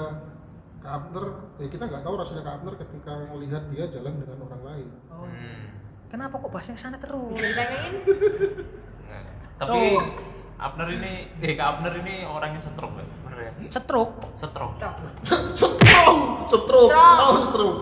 Kak 0.82 0.90
Abner, 0.96 1.24
ya 1.60 1.68
kita 1.70 1.84
nggak 1.86 2.02
tahu 2.02 2.14
rasanya 2.18 2.42
Kak 2.42 2.54
Abner 2.56 2.74
ketika 2.74 3.12
melihat 3.30 3.62
dia 3.70 3.84
jalan 3.86 4.12
dengan 4.16 4.38
orang 4.42 4.62
lain. 4.66 4.86
Oh, 5.06 5.22
Hmm. 5.22 5.62
Kenapa 6.10 6.34
kok 6.34 6.50
bahasnya 6.50 6.74
ke 6.74 6.82
sana 6.82 6.98
terus? 6.98 7.38
Ditanyain? 7.38 7.94
Tapi 9.54 9.70
Tuh. 9.70 10.02
Abner 10.58 10.88
ini, 10.90 11.12
eh 11.38 11.54
Kak 11.54 11.68
Abner 11.78 11.94
ini 11.96 12.26
orangnya 12.26 12.58
setruk 12.58 12.90
ya? 12.92 13.06
Setruk. 13.70 14.10
Setruk. 14.34 14.72
Setrum, 15.54 16.18
setrum, 16.48 16.88
oh 16.94 17.34
setrum. 17.44 17.74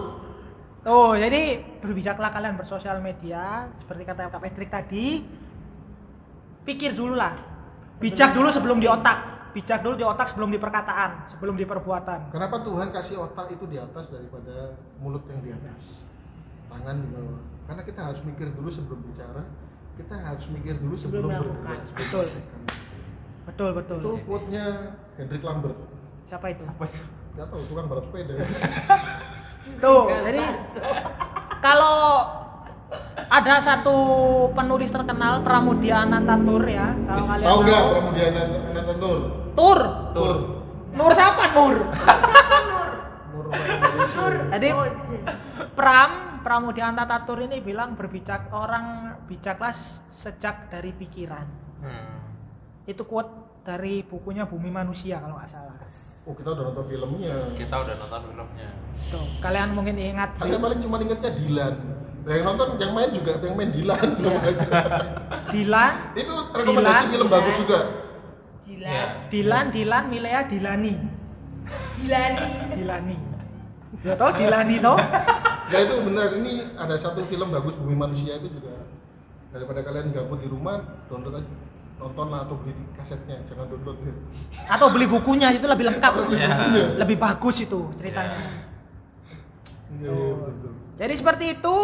Tuh, 0.83 1.13
jadi 1.21 1.61
berbijaklah 1.85 2.31
kalian 2.33 2.57
bersosial 2.57 3.03
media 3.05 3.69
seperti 3.77 4.03
kata 4.09 4.33
Kak 4.33 4.41
Patrick 4.41 4.71
tadi. 4.73 5.21
Pikir 6.65 6.97
dulu 6.97 7.17
lah. 7.17 7.37
Bijak 7.99 8.33
dulu 8.33 8.49
sebelum 8.49 8.79
di 8.79 8.89
otak. 8.89 9.51
Bijak 9.53 9.83
dulu 9.83 9.99
di 9.99 10.05
otak 10.07 10.31
sebelum 10.31 10.53
di 10.53 10.61
perkataan, 10.61 11.29
sebelum 11.33 11.57
di 11.59 11.65
perbuatan. 11.65 12.31
Kenapa 12.31 12.63
Tuhan 12.63 12.95
kasih 12.95 13.17
otak 13.21 13.53
itu 13.53 13.65
di 13.67 13.81
atas 13.81 14.13
daripada 14.13 14.77
mulut 15.03 15.25
yang 15.27 15.41
di 15.43 15.51
atas? 15.51 16.05
Tangan 16.69 16.97
di 17.01 17.09
bawah. 17.11 17.41
Karena 17.69 17.83
kita 17.85 18.01
harus 18.09 18.21
mikir 18.25 18.49
dulu 18.55 18.69
sebelum 18.73 19.01
bicara. 19.09 19.43
Kita 19.99 20.15
harus 20.15 20.47
mikir 20.55 20.79
dulu 20.79 20.95
sebelum, 20.95 21.33
Sebelum 21.33 21.59
sebelum 21.59 21.97
Betul. 21.99 22.27
Betul, 23.49 23.71
betul. 23.73 23.99
Itu 24.05 24.13
quote-nya 24.29 24.65
Hendrik 25.17 25.41
Lambert. 25.41 25.79
Siapa 26.29 26.53
itu? 26.53 26.65
Gak 27.35 27.47
tahu, 27.49 27.61
tukang 27.71 27.87
balap 27.89 28.05
sepeda. 28.11 28.35
Tuh, 29.81 30.05
jadi 30.11 30.45
kalau 31.65 31.99
ada 33.29 33.55
satu 33.61 33.97
penulis 34.53 34.89
terkenal 34.93 35.41
Pramudia 35.45 36.05
Anantatur 36.05 36.63
ya, 36.69 36.93
kalau 37.05 37.25
kalian 37.25 37.49
tahu 37.49 37.59
nggak. 37.65 37.83
Pramudia 37.89 38.25
Anantatur? 38.73 39.19
Tur. 39.57 39.79
Tur. 40.13 40.37
Nur 40.93 41.13
siapa 41.13 41.43
Nur? 41.53 41.77
Nur 43.33 43.45
Indonesia. 43.53 44.25
Jadi 44.57 44.69
Oh, 44.73 44.87
Pram 45.77 46.11
Pramudia 46.45 46.91
Anantatur 46.91 47.39
ini 47.45 47.61
bilang 47.61 47.97
berbijak 47.97 48.53
orang 48.53 49.17
bijaklah 49.29 49.75
sejak 50.09 50.73
dari 50.73 50.93
pikiran. 50.93 51.47
Hmm. 51.85 52.19
Itu 52.89 53.05
quote 53.05 53.29
dari 53.69 54.01
bukunya 54.01 54.49
Bumi 54.49 54.73
Manusia 54.73 55.21
kalau 55.21 55.37
nggak 55.37 55.51
salah. 55.53 55.77
Oh 56.25 56.33
kita 56.33 56.57
udah 56.57 56.65
nonton 56.73 56.85
filmnya. 56.89 57.37
Kita 57.53 57.75
udah 57.85 57.95
nonton 58.01 58.21
filmnya. 58.33 58.69
Tuh, 59.13 59.25
kalian 59.45 59.77
mungkin 59.77 59.97
ingat 60.01 60.41
Kalian 60.41 60.61
paling 60.61 60.81
cuma 60.81 60.97
ingetnya 60.99 61.33
Dilan. 61.37 61.75
Nah, 62.25 62.33
yang 62.33 62.47
nonton 62.49 62.69
yang 62.81 62.93
main 62.97 63.11
juga 63.13 63.33
yang 63.41 63.57
main 63.57 63.71
Dilan 63.73 64.01
Iya. 64.01 64.17
sama 64.17 64.41
aja. 64.41 64.67
Dilan, 65.53 65.93
Itu 66.17 66.35
rekomendasi 66.53 66.97
Dilan. 66.97 67.13
film 67.13 67.29
bagus 67.29 67.55
juga. 67.61 67.81
Gila. 68.65 68.89
Ya. 68.89 69.05
Dilan, 69.29 69.65
Dilan, 69.73 70.05
Milea, 70.09 70.41
Dilani, 70.45 70.95
Gila 72.01 72.21
nih. 72.37 72.53
Dilani. 72.77 73.17
Ya 74.05 74.15
tau 74.17 74.31
Dilani 74.33 74.77
toh? 74.81 74.97
Ya 75.69 75.85
itu 75.85 76.01
benar 76.01 76.33
ini 76.33 76.65
ada 76.81 76.97
satu 76.97 77.21
film 77.29 77.53
bagus 77.53 77.77
Bumi 77.77 77.93
Manusia 77.93 78.41
itu 78.41 78.49
juga 78.49 78.89
daripada 79.53 79.85
kalian 79.85 80.17
gabut 80.17 80.41
di 80.41 80.49
rumah 80.49 80.81
download 81.13 81.45
aja 81.45 81.53
nonton 81.99 82.27
lah 82.31 82.47
atau 82.47 82.55
beli 82.63 82.73
kasetnya 82.95 83.43
jangan 83.51 83.67
download 83.67 83.99
ya. 84.07 84.13
Atau 84.71 84.87
beli 84.95 85.07
bukunya 85.11 85.51
itu 85.51 85.67
lebih 85.67 85.91
lengkap, 85.91 86.13
Ya. 86.15 86.19
bukunya. 86.23 86.49
lebih 87.03 87.17
bagus 87.19 87.57
itu 87.59 87.91
ceritanya. 87.99 88.39
Ya. 88.39 88.47
Iya, 89.99 90.11
iya, 90.15 90.35
betul. 90.39 90.73
Jadi 90.99 91.15
seperti 91.15 91.45
itu 91.59 91.77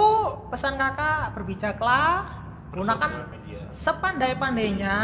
pesan 0.50 0.74
kakak 0.74 1.35
berbijaklah 1.35 2.27
gunakan 2.70 3.11
media. 3.31 3.61
sepandai-pandainya, 3.70 4.96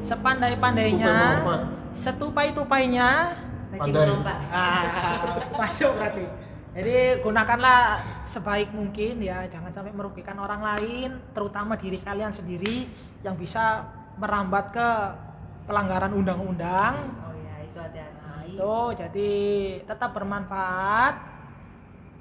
sepandai-pandainya, 0.00 1.14
setupai-tupainya. 1.92 3.10
Pandai. 3.72 4.04
Ah, 4.52 5.40
masuk 5.56 5.96
berarti. 5.96 6.24
Jadi 6.76 6.96
gunakanlah 7.24 8.04
sebaik 8.26 8.70
mungkin 8.70 9.22
ya, 9.22 9.44
jangan 9.50 9.74
sampai 9.74 9.92
merugikan 9.92 10.38
orang 10.38 10.62
lain, 10.62 11.10
terutama 11.34 11.74
diri 11.76 11.98
kalian 12.00 12.30
sendiri 12.30 12.86
yang 13.22 13.34
bisa 13.34 13.86
merambat 14.18 14.74
ke 14.74 14.88
pelanggaran 15.66 16.12
undang-undang. 16.14 16.94
Oh 17.22 17.34
ya, 17.34 17.54
itu 17.62 17.78
hati-hati. 17.78 18.56
Itu 18.56 18.76
jadi 18.98 19.30
tetap 19.86 20.10
bermanfaat. 20.14 21.14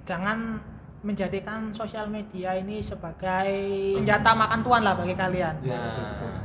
Jangan 0.05 0.61
menjadikan 1.01 1.73
sosial 1.73 2.05
media 2.09 2.53
ini 2.57 2.85
sebagai 2.85 3.49
senjata 3.97 4.37
makan 4.37 4.59
tuan 4.61 4.81
lah 4.85 4.93
bagi 4.93 5.17
kalian. 5.17 5.55
Iya, 5.65 5.81
betul. 5.81 6.29
Nah, 6.29 6.41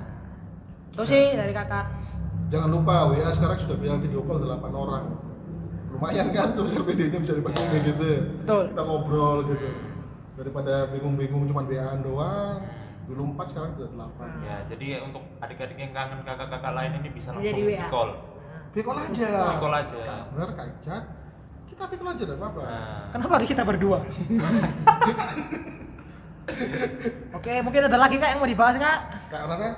Itu 0.96 1.02
sih 1.04 1.24
dari 1.36 1.52
kakak. 1.52 1.86
Jangan 2.48 2.70
lupa 2.72 3.12
WA 3.12 3.28
sekarang 3.34 3.58
sudah 3.60 3.76
bisa 3.76 4.00
video 4.00 4.24
call 4.24 4.40
8 4.40 4.72
orang. 4.72 5.25
Lumayan 5.96 6.28
kan 6.36 6.52
sosial 6.52 6.84
medianya 6.84 7.18
bisa 7.24 7.32
dipakai 7.40 7.64
kayak 7.72 7.82
gitu. 7.88 8.10
Betul. 8.44 8.64
Kita 8.68 8.82
ngobrol 8.84 9.38
gitu. 9.48 9.68
Daripada 10.36 10.92
bingung-bingung 10.92 11.48
cuma 11.48 11.64
WA 11.64 11.96
doang. 12.04 12.60
Dulu 13.08 13.32
4 13.32 13.48
sekarang 13.48 13.70
sudah 13.80 13.88
8. 14.12 14.44
ya, 14.44 14.56
jadi 14.68 14.98
untuk 15.00 15.22
adik-adik 15.40 15.78
yang 15.78 15.94
kangen 15.94 16.20
kakak-kakak 16.26 16.72
lain 16.74 17.00
ini 17.00 17.08
bisa 17.14 17.30
langsung 17.32 17.48
Jadi 17.48 17.62
di 17.64 17.78
call. 17.88 18.10
Video 18.74 18.84
call 18.92 18.98
aja. 19.08 19.30
Video 19.30 19.62
call 19.62 19.74
aja. 19.78 20.26
Bener 20.36 20.48
Kak 20.52 20.66
Icat. 20.68 21.04
Kita 21.70 21.82
video 21.88 22.02
call 22.04 22.12
aja 22.12 22.24
enggak 22.28 22.36
apa-apa. 22.44 22.62
Nah, 22.66 23.08
Kenapa 23.14 23.32
harus 23.40 23.48
kita 23.48 23.62
berdua? 23.64 23.98
Oke, 27.40 27.52
mungkin 27.62 27.80
ada 27.88 27.98
lagi 27.98 28.16
kak 28.22 28.28
yang 28.34 28.40
mau 28.42 28.46
dibahas 28.50 28.76
kak? 28.78 28.98
Karena 29.30 29.54
kan 29.58 29.72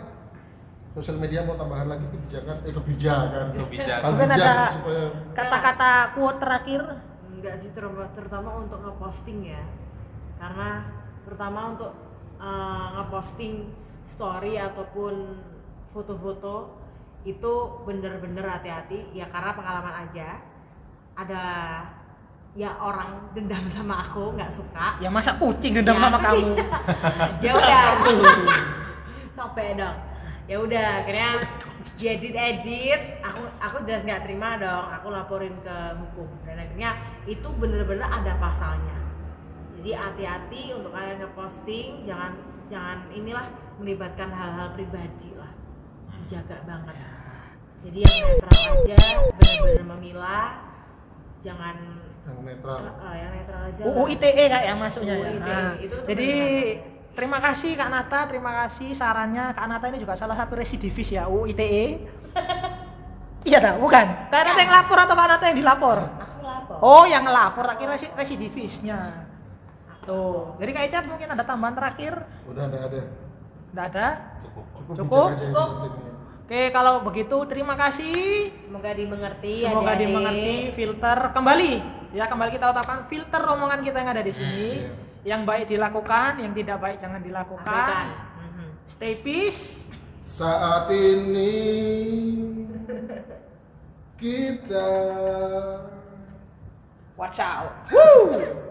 sosial 0.90 1.16
media 1.16 1.42
mau 1.42 1.54
tambahan 1.54 1.86
lagi 1.86 2.06
kebijakan 2.06 2.56
eh 2.62 2.72
kebijakan 2.72 3.44
Kebijakan. 3.56 4.10
Bijak 4.16 4.38
ada- 4.40 4.72
supaya 4.72 5.04
Kata-kata 5.32 5.90
quote 6.12 6.38
terakhir. 6.38 6.82
Enggak 7.30 7.54
sih 7.58 7.70
terutama, 7.70 8.04
terutama 8.12 8.50
untuk 8.58 8.78
ngeposting 8.80 9.38
ya. 9.46 9.62
Karena 10.36 10.68
terutama 11.22 11.60
untuk 11.72 11.92
eh, 12.38 12.86
ngeposting 12.94 13.54
story 14.06 14.56
ataupun 14.56 15.14
foto-foto 15.90 16.78
itu 17.22 17.52
bener-bener 17.82 18.46
hati-hati 18.46 19.10
ya 19.12 19.28
karena 19.28 19.52
pengalaman 19.52 20.06
aja 20.06 20.38
ada 21.12 21.44
ya 22.54 22.72
orang 22.78 23.28
dendam 23.34 23.66
sama 23.68 24.06
aku 24.06 24.32
nggak 24.32 24.48
suka 24.48 24.96
Ya 24.98 25.10
masa 25.10 25.36
kucing 25.36 25.76
dendam 25.76 25.98
Ya. 25.98 26.02
sama 26.04 26.18
kamu? 26.22 26.54
ya 27.44 27.50
udah 27.52 27.84
sampai 29.34 29.76
dong 29.76 29.96
ya 30.48 30.56
udah 30.64 30.86
akhirnya 31.04 31.30
diedit 32.00 32.34
edit. 32.34 33.00
Aku 33.22 33.40
aku 33.60 33.76
jelas 33.84 34.02
nggak 34.02 34.24
terima 34.24 34.56
dong. 34.56 34.86
Aku 34.98 35.06
laporin 35.12 35.54
ke 35.60 35.76
hukum. 36.00 36.28
Dan 36.48 36.56
akhirnya 36.58 36.90
itu 37.28 37.48
bener-bener 37.60 38.08
ada 38.08 38.32
pasalnya. 38.40 38.96
Jadi 39.78 39.90
hati-hati 39.94 40.62
untuk 40.74 40.90
kalian 40.90 41.22
ngeposting. 41.22 42.08
Jangan 42.08 42.32
jangan 42.72 42.98
inilah 43.14 43.46
melibatkan 43.78 44.32
hal-hal 44.32 44.74
pribadi 44.74 45.36
lah. 45.36 45.52
Jaga 46.28 46.60
banget. 46.66 46.96
Jadi 47.78 47.98
yang 48.02 48.16
netral 48.26 48.74
aja 48.74 48.96
bener-bener 49.38 49.86
memilah. 49.86 50.48
Jangan 51.46 51.76
yang 52.26 52.40
netral. 52.44 52.78
eh, 52.82 52.90
eh, 52.90 53.14
yang 53.16 53.32
netral 53.32 53.60
aja 53.70 53.82
UU. 53.86 54.02
ITE 54.12 54.44
kak 54.50 54.62
yang 54.66 54.78
masuknya 54.82 55.14
ya. 55.14 55.30
UU 55.30 55.38
Nah, 55.38 55.70
itu 55.78 55.96
jadi. 56.04 56.30
Terima 57.18 57.42
kasih 57.42 57.74
Kak 57.74 57.90
Nata, 57.90 58.20
terima 58.24 58.54
kasih 58.56 58.94
sarannya. 58.94 59.50
Kak 59.50 59.66
Nata 59.66 59.90
ini 59.90 59.98
juga 59.98 60.14
salah 60.14 60.38
satu 60.38 60.54
residivis 60.54 61.10
ya 61.10 61.26
UU 61.26 61.50
ITE. 61.50 62.06
iya 63.48 63.58
dah, 63.58 63.74
bukan? 63.74 64.06
Kak 64.30 64.42
Nata 64.44 64.60
yang 64.60 64.70
lapor 64.72 64.98
atau 64.98 65.14
Kak 65.14 65.26
Nata 65.26 65.44
yang 65.46 65.58
dilapor? 65.58 65.98
aku 65.98 66.38
lapor 66.40 66.76
Oh, 66.78 67.04
yang 67.04 67.26
ngelapor, 67.26 67.66
tak 67.66 67.76
kira 67.76 67.92
resi- 67.92 68.14
residivisnya. 68.14 69.26
Tuh, 70.06 70.54
jadi 70.56 70.70
Kak 70.72 70.84
Icat 70.86 71.04
mungkin 71.04 71.28
ada 71.28 71.42
tambahan 71.42 71.74
terakhir? 71.74 72.22
udah 72.46 72.64
ada 72.64 72.78
ada 72.86 73.00
Tidak 73.68 73.84
ada? 73.84 74.06
cukup. 74.40 74.64
cukup, 74.86 74.96
Cukup? 74.96 75.28
Cukup. 75.42 75.68
Oke, 76.48 76.72
kalau 76.72 77.04
begitu 77.04 77.36
terima 77.44 77.76
kasih. 77.76 78.48
Semoga 78.64 78.96
dimengerti. 78.96 79.60
Semoga 79.60 79.92
adik-adik. 79.92 80.00
dimengerti 80.00 80.54
filter 80.72 81.18
kembali. 81.36 81.72
Ya, 82.08 82.24
kembali 82.24 82.50
kita 82.50 82.72
utamakan 82.72 83.04
filter 83.04 83.42
omongan 83.44 83.84
kita 83.84 84.00
yang 84.00 84.10
ada 84.16 84.24
di 84.24 84.32
sini. 84.32 84.64
Hmm, 84.80 85.07
Yang 85.28 85.42
baik 85.44 85.66
dilakukan, 85.68 86.40
yang 86.40 86.52
tidak 86.56 86.78
baik 86.80 86.96
jangan 87.04 87.20
dilakukan. 87.20 87.68
Lakukan. 87.68 88.06
Mhm. 88.40 88.66
Stay 88.88 89.14
peace. 89.20 89.84
saat 90.28 90.86
ini 90.92 91.56
kita 94.20 94.88
Watch 97.18 97.42
out. 97.42 97.74
Woo! 97.90 98.67